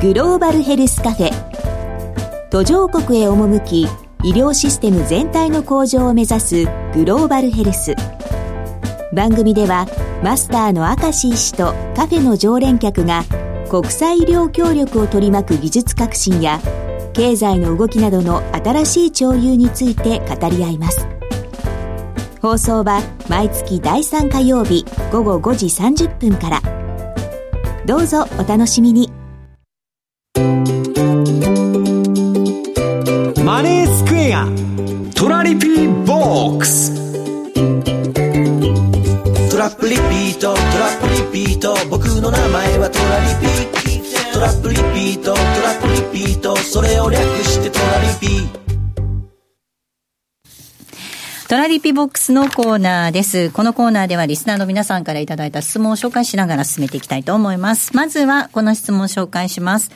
[0.00, 2.50] グローバルヘルスカフェ。
[2.50, 3.82] 途上国へ赴き
[4.22, 7.96] 医療システム全体の向上を目指すグローバルヘルス。
[9.12, 9.86] 番組では
[10.22, 13.24] マスターの明石医師とカフェの常連客が
[13.68, 16.60] 国際医療協力を取り巻く技術革新や
[17.12, 21.13] 経済の動きなどの新しい潮流について語り合います。
[22.44, 26.60] 放送は毎月第3火曜日午後5時30分から。
[27.86, 29.23] どうぞお楽しみに。
[51.54, 53.50] トラリピボックスのコーナーです。
[53.50, 57.94] このコーナーではリスナーの皆さんからいただいた質問を紹介しながら進めていきたいと思います。
[57.94, 59.92] まずはこの質問を紹介します。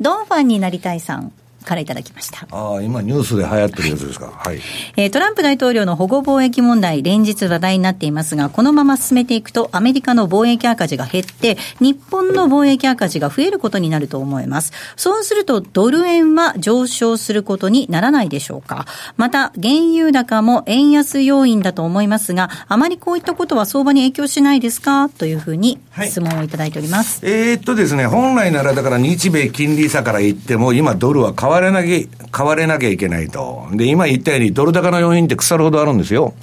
[0.00, 1.32] ドンファンになりたいさん
[1.64, 2.46] からいただきました。
[2.50, 4.32] ああ、今ニュースで流行ってるやつですか？
[4.36, 4.60] はい。
[4.96, 14.72] えートランプ大統領の保護貿易問題、連日話題になっていますが、このまま進めていくと、アメリカの貿易赤字が減って、日本の貿易赤字が増えることになると思います。
[14.96, 18.86] そうすると、ドル円は上昇することにならないでしょうか？
[19.16, 25.08] また、原油高も円安要因だと思いますが、あまりこういったことは相場に影響しないですか？
[25.08, 27.20] というふうに質問をいただいております。
[27.24, 33.66] えーっとですね、本来ならだから日米金利差から言っても、今ドルは変われなきゃ、変われなきゃいけないと。
[33.72, 36.34] で、今言ったようにドル高の要因って腐るほどあるんですよ。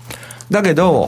[0.51, 1.07] だけど、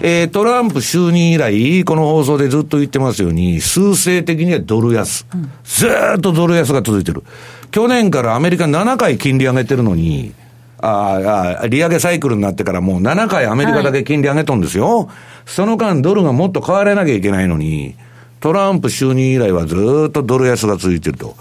[0.00, 5.26] えートランプ就任以来、この放送でずっと言ってますように、数勢的にはドル安。
[5.64, 7.22] ずっとドル安が続いてる。
[7.70, 10.32] 去年からアメリカ7回金利上げてるのに、
[10.80, 15.10] ああ、利上げサイクルになってからもう7回アメリカだけ金利上げとんですよ。
[15.44, 17.94] その間ドルがもっと変われなきゃいけないのに、
[18.40, 21.36] トランプ就任以来はずっとドル安が続いてると。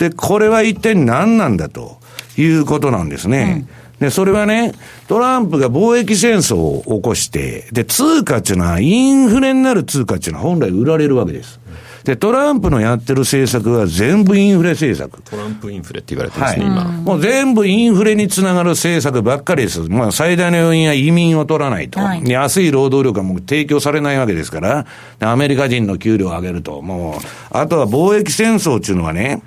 [0.00, 1.98] で、これは一体何なんだと
[2.38, 3.66] いうことなんですね。
[4.00, 4.72] で、それはね、
[5.08, 11.60] トランプが貿易戦争を起こして、で、通貨っていうのは、インフレになる通貨っていうのは本来売られるわけです。
[12.04, 15.20] で、トランプのやってる政策は全部インフレ政策。
[15.22, 16.84] トランプインフレって言われてますね、今。
[16.84, 19.80] もう全部インフレにつながる政策ばっかりです。
[19.80, 22.00] まあ最大の要因は移民を取らないと。
[22.00, 24.86] はいで安い労働力がもう提供されないわけですから、
[25.18, 26.80] でアメリカ人の給料を上げると。
[26.80, 29.42] もう、あとは貿易戦争っていうのはね、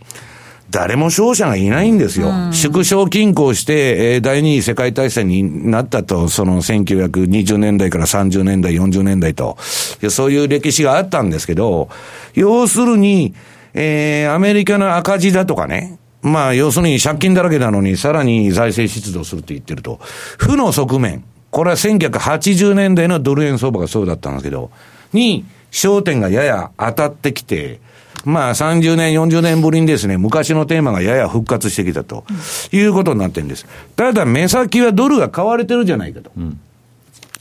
[0.73, 2.31] 誰も勝者がいないんですよ。
[2.51, 9.55] 縮小均衡して、えー第二次世界大戦になったと、その1920年代から30年代、40年代と、
[10.01, 11.89] でそういう歴史があったんですけど、
[12.33, 13.35] 要するに、
[13.75, 19.99] えーアメリカの赤字だとかね、まあ、要するに借金だらけなのに、さらに財政出動するって言ってると、
[20.37, 24.71] 負の側面、これは1980年代のドル円相場がそうだったんですけど、
[25.11, 27.79] に、焦点がやや当たってきて、
[28.23, 32.23] まあ30年、40年ぶりにですね、昔のテーマがやや復活してきたと
[32.71, 33.65] いうことになってるんです。
[33.95, 36.31] ただ、目先はドルが買われてるじゃないかと。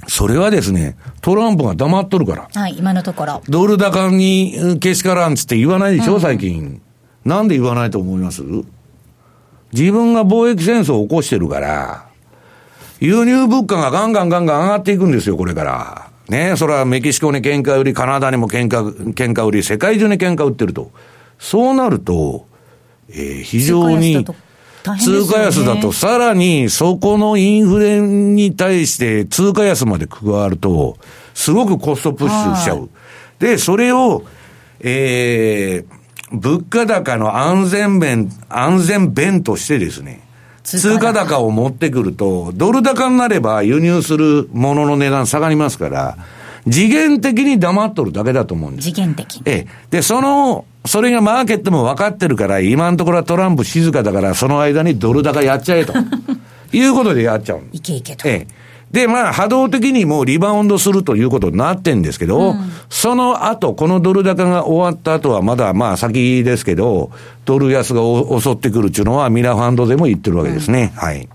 [0.08, 2.48] それはですね、トランプが黙っとるから。
[2.52, 3.42] はい、今のところ。
[3.48, 6.82] ドル高にうんけしからんつって言わないでしょ、最近。
[7.24, 8.42] なんで言わないと思います？
[9.72, 12.06] 自分が貿易戦争を起こしてるから、
[12.98, 16.11] 輸入物価がガンガンガンガン上がっていくんですよ、これから。
[16.28, 20.90] ねそれはメキシコに喧嘩売り、カナダにも喧嘩、喧嘩売り、世界中に喧嘩売ってると。
[21.38, 22.46] そうなると、
[23.10, 24.24] えー非常に、
[25.00, 30.96] 通貨安だと、さらに、そこのインフレに対して通貨安まで加わると、
[31.34, 32.90] すごくコストプッシュしちゃう。
[33.38, 34.24] で、それを、
[34.80, 40.20] えー、物価高の安全弁、安全弁としてですね、
[40.64, 46.16] 通貨高を持ってくると、ドル高になれば輸入するものの値段下がりますから、
[46.70, 48.88] 次元的に黙っとるだけだと思うんです。
[48.88, 49.42] 次元的に。
[49.46, 49.66] ええ。
[49.90, 55.92] で、その、それがマーケットも分かってるから、今のところはトランプ静かだから、その間にドル高やっちゃえと。
[56.72, 57.62] いうことでやっちゃう。
[57.72, 58.28] いけいけと。
[58.28, 58.62] ええ。
[58.92, 62.54] で、まあ、波動的にもリバウンドするということになってんですけど、
[62.90, 67.10] その後、このドル高が終わった後はまだまあ先ですけど、
[67.46, 70.92] ドル安がお襲ってくるっていうのはミラーファンドでも言ってるわけですね。
[70.94, 71.28] はい。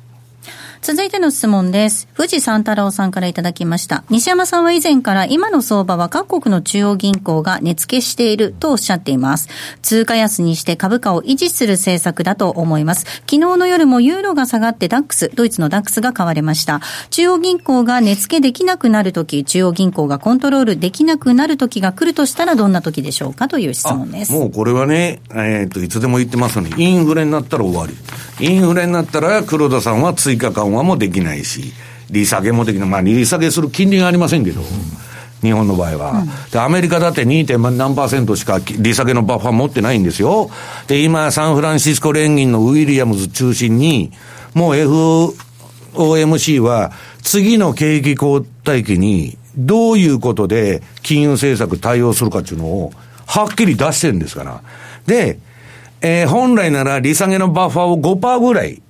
[0.81, 2.07] 続いての質問です。
[2.15, 4.03] 富士三太郎さんからいただきました。
[4.09, 9.49] 西山さんは以前から今の相場は各国の中央銀行が値付けしているとおっしゃっています。
[9.81, 13.05] 通貨安にして株価を維持する政策だと思います。
[13.21, 16.81] 昨日の夜もユーロが下がってダックス、ドイツのダックスが買われました。
[17.09, 24.31] 中央銀行が値付けできなくなるとき、中央銀行がコントロールできなくなるときが来るとしたらどんなときでしょうかという質問です。
[24.31, 27.93] もうこれはね、えっ、と、いつでも言ってますのに、インフレになったら終わり。
[28.39, 31.73] インフレになったら黒田さんは追加緩和もできないし、
[32.09, 32.89] 利下げもできない。
[32.89, 34.61] まあ、利下げする金利がありませんけど。
[35.41, 37.57] 日本の場合は、で、アメリカだって 2.
[37.77, 40.49] 何パーセントしか利下げのバッファー持ってないんですよ。
[40.87, 44.11] で、今、サンフランシスコ連銀のウィリアムズ中心に、
[44.55, 44.73] もう
[45.93, 46.91] FOMC は、
[47.21, 52.91] 次の景気後退期に、どういうことで金融政策対応するかっていうのを、
[53.25, 54.61] はっきり出してるんですから。
[55.05, 55.39] で、
[56.01, 58.81] えー本来なら利下げのバッファーを5%ぐらい、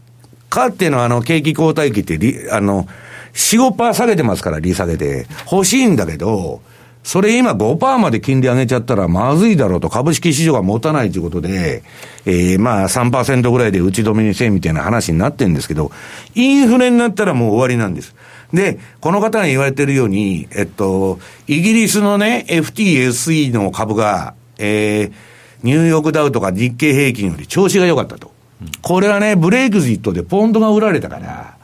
[0.50, 2.88] かっていうのはあの、景気後退期って、あの、
[3.34, 5.28] 4、5%下げてますから、利下げで。
[5.52, 6.62] 欲しいんだけど、
[7.04, 11.84] それ今5%まで金利上げちゃったらまずいだろうと、株式市場が持たないということで、
[12.26, 15.92] えー、まあ3%ぐらいで打ち止めにせんみたいな話になってるんですけど、
[16.36, 18.14] インフレになったらもう終わりなんです。
[18.54, 25.12] で、この方が言われてるように、えっと、イギリスのね、FTSE の株が、えー、
[25.64, 28.32] ニューヨークダウとか日経平均より調子が良かったと。
[28.82, 31.56] これはね、ブレイクジットでポンドが売られたから、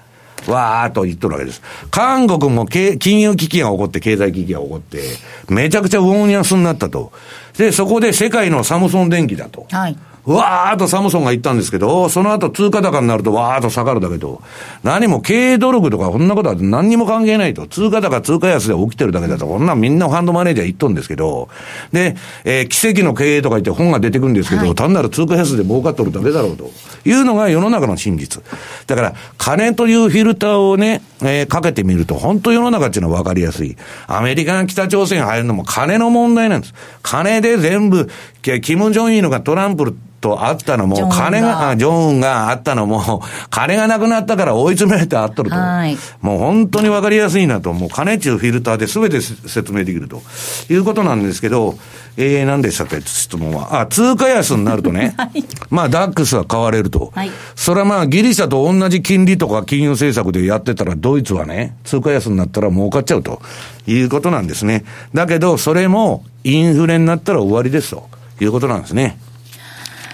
[0.51, 1.61] わーっと言っとるわけです。
[1.89, 5.01] 韓国も金融危機が起こって、経済危機が起こって、
[5.49, 7.11] めちゃくちゃウォン安になったと。
[7.57, 9.65] で、そこで世界のサムソン電機だと。
[9.71, 9.97] はい。
[10.25, 14.41] わーっとサムソンが言ったんですけど、その後通貨高になるとわーっと下がるだけど、
[14.81, 17.67] 何も経営努力とかこんなことは何にも関係ないと。
[17.67, 21.49] 通貨高、通貨安で起きてるだけだと、こんなんみんなファンドマネージャー言っとんですけど、
[21.91, 22.15] で、
[22.45, 26.71] えー奇跡の経営とか言って本が出てくるんですけど、単なる通貨安で儲かっとるだけだろうと
[27.05, 28.41] いうのが世の中の真実。
[28.87, 33.75] だから、金というフィルターをね、えーかけてみると、本当世の中っていうのは分かりやすい。
[34.07, 36.73] アメリカが北朝鮮入るのも金の問題なんです。
[37.01, 38.09] 金で全部、
[38.41, 45.55] キキム・ジョンイルがトランプと会ったのも、金が、あジョンがあったのも、金がなくなったから追い詰められてあっとると。
[45.57, 50.21] はいもう本当にわかりやすいなと、もう金っていうフィルターで全て説明できると
[50.69, 51.75] いうことなんですけど、
[52.15, 53.81] えー、何でしたっけ、質問は。
[53.81, 55.15] あ、通貨安になるとね、
[55.69, 57.11] まあ、ダックスは買われると。
[57.13, 63.41] はいそれはまあ、ギリシャと同じ金利とか金融政策でやってたら、ドイツはね、通貨安になったら儲かっちゃうと
[63.85, 64.85] いうことなんですね。
[65.13, 68.09] だけど、それもインフレになったら終わりですと
[68.39, 69.17] いうことなんですね。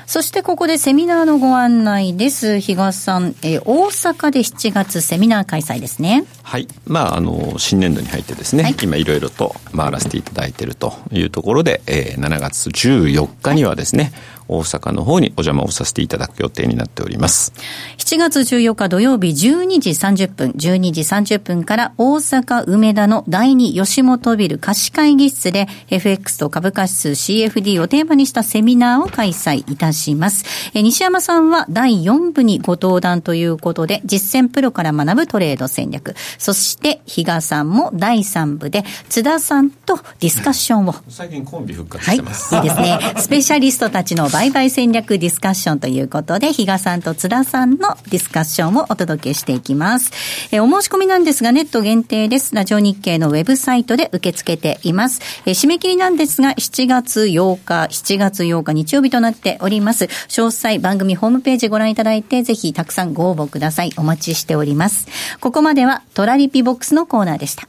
[0.10, 2.60] そしてここでセミナーのご案内です。
[2.60, 6.26] 東さん、えー大阪で7月セミナー開催ですね。
[6.41, 6.68] はい。
[6.88, 14.12] まあ、あの、新年度に入ってですね、はい今いろいろと回らせていただいているというところで、えー7月14日にはですね、
[14.50, 17.54] 大阪の方にお邪魔をさせていただく予定になっております。
[17.97, 30.72] 7月14日土曜日12時30分、12時30分から大阪梅田の第二吉本ビル貸し会議室で FX と株価指数 CFD をテーマにしたセミナーを開催いたします。
[30.74, 36.16] え西山さんは第4部にご登壇ということで、実践プロから学ぶトレード戦略。
[36.38, 42.18] そして、比嘉さんも第3部で、津田さんとディスカッションを最近コンビ復活はい。
[42.18, 42.62] いいしてます。
[42.62, 43.14] ですね。
[43.18, 50.14] スペシャリストたちの売買戦略ディスカッションということで、比嘉さんと津田さんのディスカッションをお届けしていきます。
[50.54, 52.56] えーお申し込みなんですが、ネット限定です。
[52.56, 55.20] ラジオ日経のウェブサイトで受け付けています。
[55.46, 60.06] えー締め切りなんですが、7月8日、7月8日日曜日となっております。
[60.06, 63.92] 詳細番組ホームページご覧いただいて、ぜひたくさんご応募ください。
[63.98, 65.10] お待ちしております。
[65.42, 67.68] ここまではトラリピボックスのコーナーでした。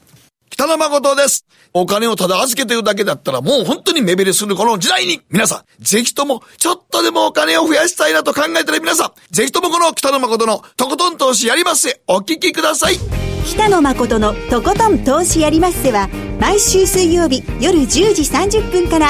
[0.51, 1.47] 北野誠です。
[1.73, 12.97] お金をただ預けてるだけだったらもう本当に目減りするこの時代に皆さん、ぜひともちょっとでもお金を増やしたいなと考えてる皆さん、ぜひともこの北野誠のとことん投資やりますせお聞きください。
[13.47, 16.09] 北野誠のとことん投資やりまっせは
[16.41, 19.09] 毎週水曜日夜10時30分から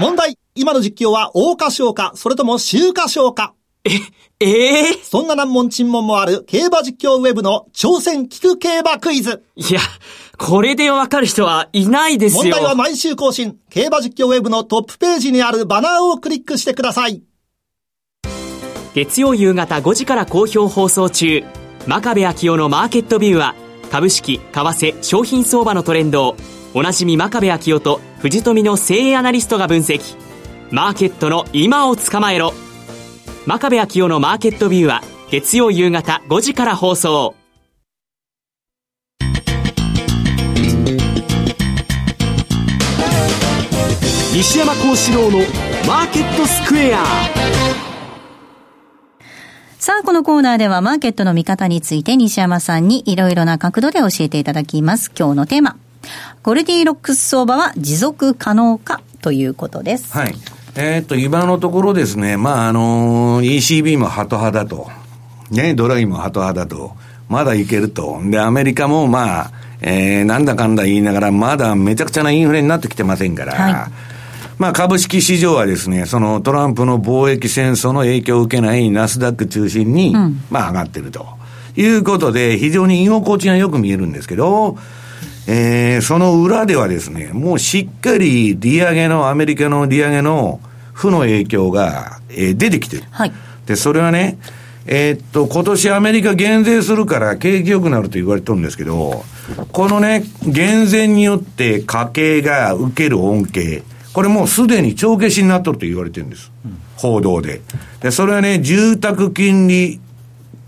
[0.00, 0.36] 問題。
[0.56, 3.54] 今の実況は大花賞か、それとも秋華賞か。
[3.84, 9.44] ええそんな難問沈問もある競馬実況ウェブの挑戦聞く競馬クイズ。
[9.56, 9.80] いや、
[10.38, 12.42] これでわかる人はいないですよ。
[12.42, 13.56] 問題は毎週更新。
[13.70, 17.22] 競馬実況ウェブのトップページにあるバナーをクリックしてください。
[18.94, 21.42] 月曜夕方5時から好評放送中
[21.86, 23.54] 真壁昭夫のマーケットビューは
[23.90, 26.36] 株式為替商品相場のトレンドを
[26.74, 30.16] おなじみ真壁昭夫と藤富の精鋭アナリストが分析
[30.70, 32.52] マーケットの今を捕まえろ
[33.46, 37.34] 真壁昭夫のマーケットビューは月曜夕方5時から放送
[44.32, 45.38] 西山幸四郎の
[45.86, 47.04] マーケットスクエア
[49.78, 55.12] さあ、このコーナーではマーケットの見方について西山さんにいろいろな角度で教えていただきます。
[55.14, 55.76] 今日のテーマ。
[56.42, 60.10] ゴルディロックス相場は持続可能かということです。
[60.14, 60.34] はい。
[60.76, 64.90] えーっと、今のところですね、まあ、あのー ECB もハト派だと。
[65.50, 66.92] ね、ドラギもハト派だと。
[67.28, 68.20] まだいけると。
[68.24, 69.50] で、アメリカもまあ、
[69.80, 73.90] えー、なんだかんだ言いながら、まだめちゃくちゃなインフレになってきてませんから、はい
[74.56, 80.14] まあ株式市場はですね、そのトランプの貿易戦争の影響を受けないナスダック中心に、
[80.48, 81.26] まあ上がってると。
[81.76, 84.78] いうことで、非常に居心地がよく見えるんですけど、
[85.46, 90.60] えー、その裏ではですね、もうしっかり利上げの、アメリカの利上げの
[90.92, 93.04] 負の影響が、えー出てきてる。
[93.10, 93.32] はい。
[93.66, 94.38] で、それはね、
[94.86, 99.24] えーっと、今年アメリカ減税するから景気良くなると言われてるんですけど、
[99.72, 103.82] このね、減税によって家計が受ける恩恵、
[104.12, 106.50] これもうすでに帳消しになっとると言われてるんです。
[106.96, 107.60] 報道で。
[108.00, 110.00] で、それはね、住宅金利、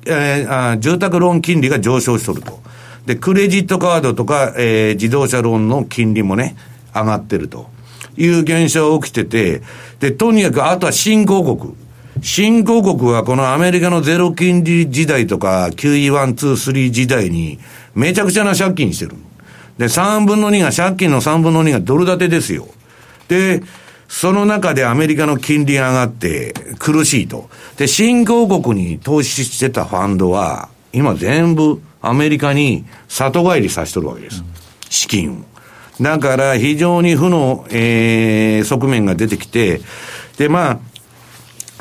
[0.07, 2.61] えーあ住宅ローン金利が上昇しとると。
[3.07, 6.57] で、クレジットカードとか、えー自動車ローンの金利もね、
[6.95, 7.71] 上がってると
[8.17, 9.63] いう現象が起きてて、
[10.01, 11.75] で、とにかく、あとは新興国。
[12.23, 17.59] 新興国はこのアメリカのゼロ金利時代とか QE1、2、3時代に
[17.95, 19.13] めちゃくちゃな借金してる。
[19.79, 22.67] で、3分の2が、借金の3分の2がドル建てですよ。
[23.29, 23.63] で、
[24.09, 27.51] その中でアメリカの金利が上がって苦しいと。
[27.77, 34.43] で、新興国に投資してたファンドは、今全部アメリカに里帰りさせとるわけです。
[34.89, 35.37] 資金を。
[36.01, 39.81] だから非常に負の、えー、側面が出てきて、
[40.37, 40.79] で、まあ、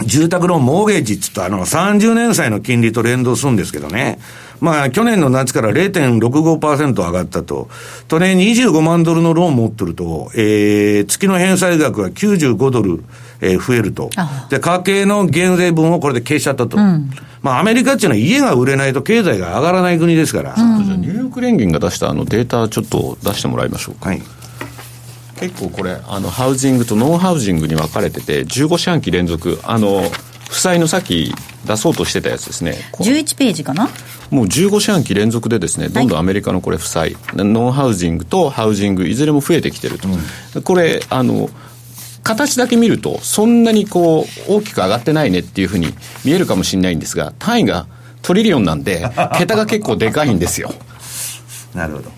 [0.03, 4.19] 住宅ローン、モーゲージって言うと、あの、30年債の金利と連動するんですけどね。
[4.59, 7.69] まあ、去年の夏から0.65%上がったと。
[8.07, 13.03] とね、25万ドルのローン持ってると、えー、月の返済額が95ドル、
[13.41, 14.09] えー増えると。
[14.49, 16.77] で、家計の減税分をこれで消しちゃったと。
[17.41, 20.55] まあ、アメリカっていうのは家が売れないと経済が上がらない国ですから。
[20.55, 24.21] じゃあニューヨーク連銀が出したあのデータちょっと出してもらいましょうか、はい。
[25.39, 30.03] 結構これあのハウジングとノンハウジングに分かれてて15四半期連続あの
[30.49, 31.33] 負債のさっき
[31.65, 32.75] 出そうとしてたやつですね。
[32.91, 33.89] こ11ページかな？
[34.29, 40.07] もう15四半期連続でですねどんどんアメリカのこれ負債、ノンハウジングとハウジングいずれも増えてきてると、
[40.61, 41.49] これあの
[42.23, 45.87] 形だけ見るとそんなにこう大きく上がってないねっていうふうに
[46.23, 47.87] 見えるかもしれないんですが単位が
[48.21, 49.07] トリリオンなんで
[49.37, 50.73] 桁が結構でかいんですよ。
[51.73, 52.11] なるほど。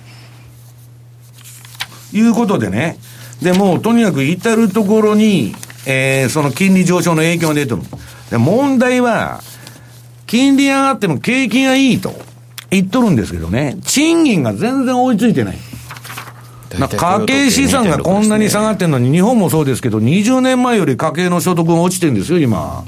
[2.14, 2.98] いうことでね。
[3.42, 5.54] で、もうとにかく至るところに、
[5.86, 7.82] えー、その金利上昇の影響が出てる。
[8.30, 9.42] で、問題は、
[10.26, 12.14] 金利上がっても景気がいいと
[12.70, 15.58] 言っとるんですけどね、賃金が全然追いついてない。
[16.78, 22.84] な家計資産がこんなに下がってるのに、日本もそうですけど、20年前より家計の所得が落ちてるんですよ、今。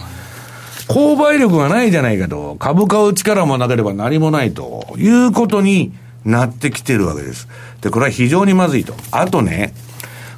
[0.89, 2.55] 購買力がないじゃないかと。
[2.59, 5.93] 株買う力もなければ何もないということに
[6.25, 7.47] なってきてるわけです。
[7.81, 8.95] で、これは非常にまずいと。
[9.11, 9.73] あとね、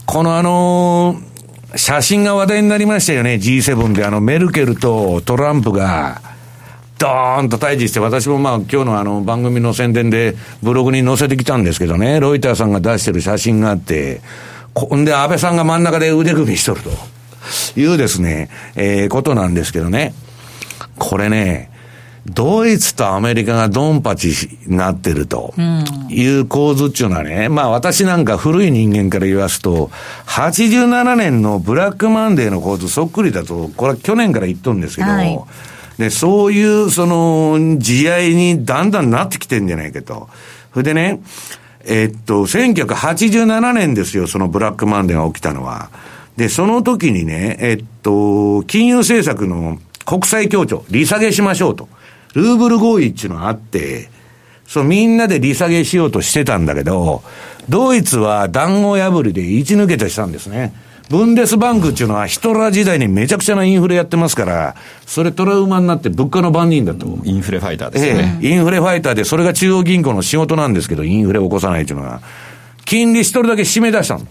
[0.06, 1.32] このあのー
[1.74, 4.06] 写真が話題になりましたよね、G7 で。
[4.06, 6.22] あの、メルケルとトランプが、
[6.98, 14.20] ドーンと対峙して、私もまあ今日のあの番組の宣伝でブログに載せてきたんですけどね、ロイターさんが出してる写真があって、
[14.74, 16.90] こんで安倍さんが真ん中で腕組みしとると
[17.80, 20.14] いうですね、えーことなんですけどね。
[21.00, 21.71] これね、
[22.26, 25.54] ドイツとアメリカがドンパチになってると
[26.10, 29.88] いう構図っていうのはね、まあ私なんか古い人間から言わすと、
[30.28, 35.40] 87年のブラックマンデーの構図そっくりだと、これは去年から言っとるんですけど、はい
[35.98, 40.30] で、そういう、その、地合いにだんだんなってきてんじゃないかと。
[40.74, 41.22] それでね、
[41.86, 45.92] えっと、1987年ですよ、そのブラックマンデーが起きたのは。
[46.38, 51.88] で、その時にね、えっと、金融政策の国際協調、利下げしましょうと。
[52.34, 54.10] ルーブル合意っていうのがあって、
[54.68, 57.24] そう、みんなで利下げしようとしてたんだけど、
[57.70, 60.74] ドイツは談合破りで一抜けてしたんですね。
[61.10, 64.76] ブンデスバンクっていうのはヒトラー時代にめちゃくちゃなインフレやってますから、
[65.06, 67.20] それトラウマになって物価の番人だと。
[67.26, 72.22] インフレファイターですよね、ええ、インフレファイターで、それが中央銀行の仕事なんですけど、インフレを起こさないっていうのが、
[72.86, 74.26] 金利一人だけ締め出したの。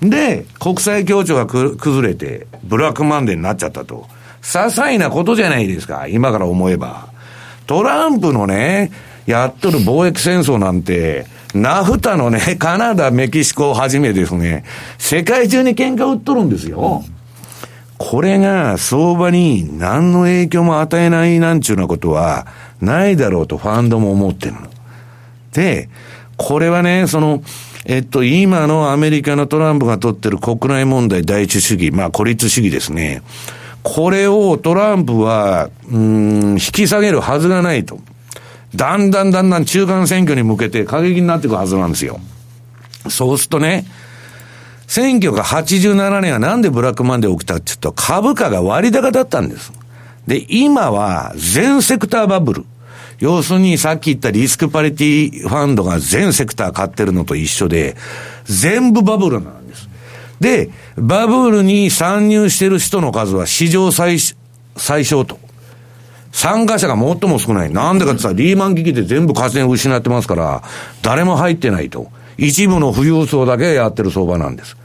[0.00, 4.06] で、国際協調がく崩れて、ブラックマンデーになっちゃったと。
[4.40, 7.11] 些細なことじゃないですか、今から思えば。
[7.66, 8.90] トランプのね、
[9.26, 14.64] やっとる貿易戦争なんて、ナフタのね、 カナダ、メキシコをはじめですね、
[14.98, 17.04] 世界中に喧嘩売っとるんですよ。
[17.98, 22.48] これが相場に何の影響も与えないなんちゅうなことは
[22.80, 24.60] ないだろうとファンドも思ってるの。
[25.52, 25.88] で、
[26.36, 27.42] これはね、その、
[27.84, 33.22] えっと、今のアメリカのトランプが取ってる国内問題第一主義、まあ孤立主義ですね。
[33.82, 38.00] これをトランプは、うん、引き下げるはずがないと。
[38.74, 42.20] だんだんだんだん中間選挙に向けて過激になっていくはずなんですよ。
[43.08, 43.84] そうするとね、
[44.86, 49.72] 選挙が87年はなんでブラックマンデー起きたって言うと株価が割高だったんです。
[50.26, 52.64] で、今は全セクターバブル。
[53.18, 57.96] 要するにさっき言ったリスクパリティファンドが全セクター買ってるのと一緒で、
[58.44, 59.61] 全部バブルなん
[60.42, 60.68] で。
[60.96, 64.18] バブルに参入してる人の数は史上最、
[64.76, 65.38] 最小と。
[66.32, 67.72] 参加者が最も少ない。
[67.72, 70.62] なんでかってさ、リーマン危機で全部金を失ってますから、
[71.02, 72.08] 誰も入ってないと。
[72.36, 74.76] 一部の富裕層だけやってる相場なんです。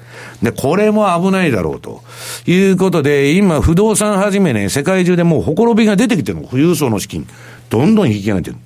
[0.41, 2.03] で、これも危ないだろうと。
[2.45, 6.47] いうことで、今、不動産はじめね、世界中でもうほころびが出てきてるの。
[6.47, 7.27] 富裕層の資金。
[7.69, 8.57] どんどん引き上げてる。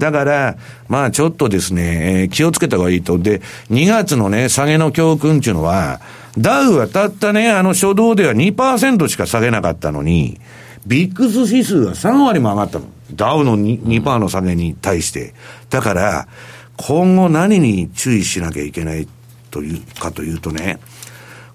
[0.00, 0.56] だから、
[0.88, 3.18] まあちょっとですね、えー、気をつけた方がいいと。
[3.18, 3.40] で、
[3.70, 6.00] 2月のね、下げの教訓っていうのは、
[6.36, 10.40] ダウはたったね、あの初動では2%しか下げなかったのに、
[10.86, 12.86] ビックス指数は3割も上がったの。
[13.14, 15.34] ダウの 2%, 2の下げに対して。
[15.68, 16.28] だから、
[16.76, 19.06] 今後何に注意しなきゃいけない
[19.50, 20.78] というかというとね、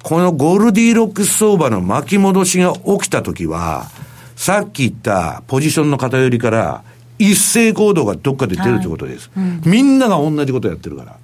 [0.04, 3.90] このゴールディロックス相場の巻き戻しが起きたときは、
[4.36, 6.84] さっき言ったポジションの偏りから、
[7.18, 9.62] 一斉行動がどっかで出るということです、はいうん。
[9.66, 11.18] みんなが同じことやってるから。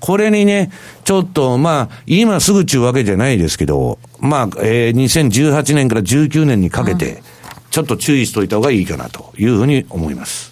[0.00, 0.70] これにね、
[1.04, 7.22] ちょっと、まあ、今すぐちゅうわけじゃないですけど、まあ、えー、2018年から19年にかけて、
[7.70, 10.50] ちょっと注意しといた方がいいかなというふうに思います。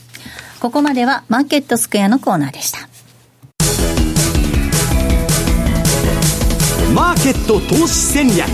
[0.61, 2.89] ここまではマーケットスクエアのコーナーでした。
[6.95, 8.49] マーケット投資戦略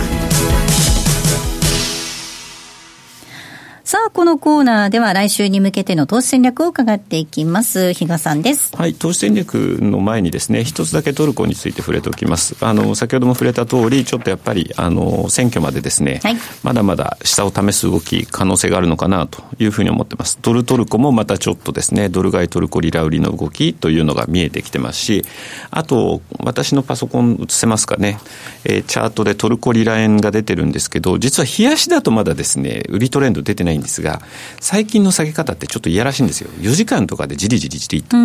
[3.94, 7.92] さあ、このコーナーでは来週に向けての投資戦略を伺っていきます。
[7.92, 8.76] 比嘉さんです。
[8.76, 12.56] はい、投資戦略の前にですね、一つだけトルコについて触れておきます。
[12.60, 20.40] あの、先ほども触れた通り、ちょっとやっぱり、あの、選挙までですね、はい、まだまだ下を試す動き、可能性があるのかなというふうに思ってます。
[20.42, 25.24] ドルトルコもまたちょっとですね、ドル買いトルコリラ売りの動きというのが見えてきてますし、
[25.70, 28.18] あと、私のパソコン映せますかね、
[28.64, 34.20] えー、チャートでトルコリラ円が出てるんですけど、実は冷やしだとまだですね、売りトレンド出てないんですが、
[34.60, 36.50] 最近の下げ方ってちょっといやらしいんですよ。
[36.58, 38.16] 4時間とかでじりじりじりとか、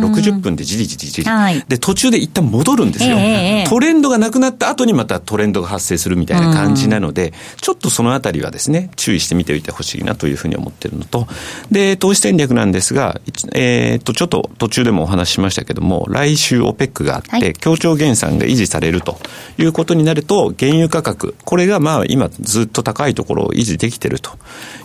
[0.00, 11.28] 60分でじりじりじり、はい、で、途中で一旦戻るんですよ、えー、トレンドがなくなった後にまたトレンドが発生するみたいな感じなので、ちょっとそのあたりはですね、注意してみておいてほしいなというふうに思ってるのと、
[11.70, 13.20] で、投資戦略なんですが、
[13.54, 19.18] えー、っと、ちょっと途中でもお話ししましたけども、来週 OPEC があって、はい、協調減産が維持されると
[19.58, 24.38] いうことになると、原油価格、これがまあ今ずっと高いところを維持できてると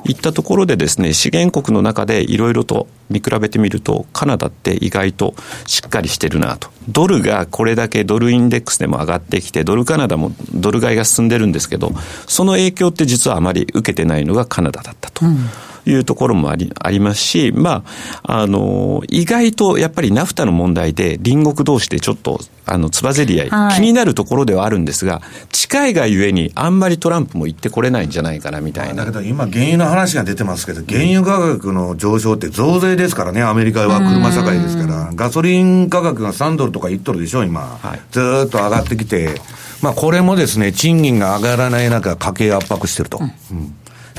[0.08, 5.36] いったところでですね、資源国の中でいろいろと見比べてみると、カナダって意外と
[5.66, 6.70] しっかりしてるなと。
[6.88, 11.94] ドルがこれだけドルインデックスでも上がってきて、ドルカナダもドル買いが進んでるんですけど、
[12.28, 15.26] その影響って実はあまり受けてないのがカナダだったと。
[15.26, 15.50] うん
[15.90, 17.84] いうところもありありますし、ま
[18.24, 29.06] あ、あの、意外とやっぱりナフタの問題で隣国同士でちょっと、あの、つばぜり合い、はい、気になるところではあるんですが、近いがゆえにあんまりトランプも言ってこれないんじゃないかなみたいな。
[29.06, 37.80] だけど今原油の話が出てますけど、原油価格の上昇って増税ですからね、アメリカは車社会ですから、ガソリン価格が3ドルとか1ドルでしょ、今。
[37.82, 39.42] はい、ずっと上がってきて、
[39.82, 43.20] まあこれもですね、賃金が上がらない中、家計圧迫してると。
[43.20, 43.26] うん。
[43.26, 43.76] うん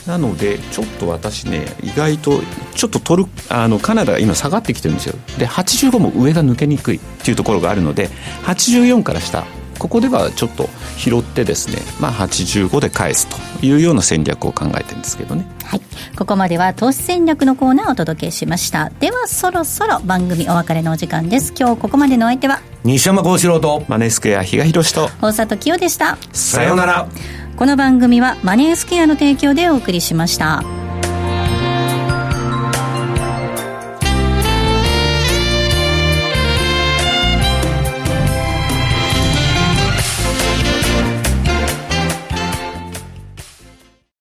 [0.07, 2.41] なのでちょっと私ね意外と
[2.75, 5.17] ちょっとトルあのカナダが今下がってきてるんですよ。
[5.39, 8.09] で85も上が抜けにくいっていうところがあるので
[8.45, 9.45] 84から下。
[9.79, 15.47] ここではちょっと拾ってですね、まあ、85で返すというような戦略を考えてるんですけどね。
[15.65, 15.81] はい。
[16.17, 18.91] ここまでは投資戦略のコーナーをお届けしました。
[18.99, 21.55] ではそろそろ番組お別れのお時間です。
[21.57, 26.19] 今日ここまでのお相手は西山幸四郎とマネースクエア比嘉宏と大里清でした。
[26.33, 27.09] さようなら
[27.59, 30.63] この番組はマネースケアの提供でお送りしました。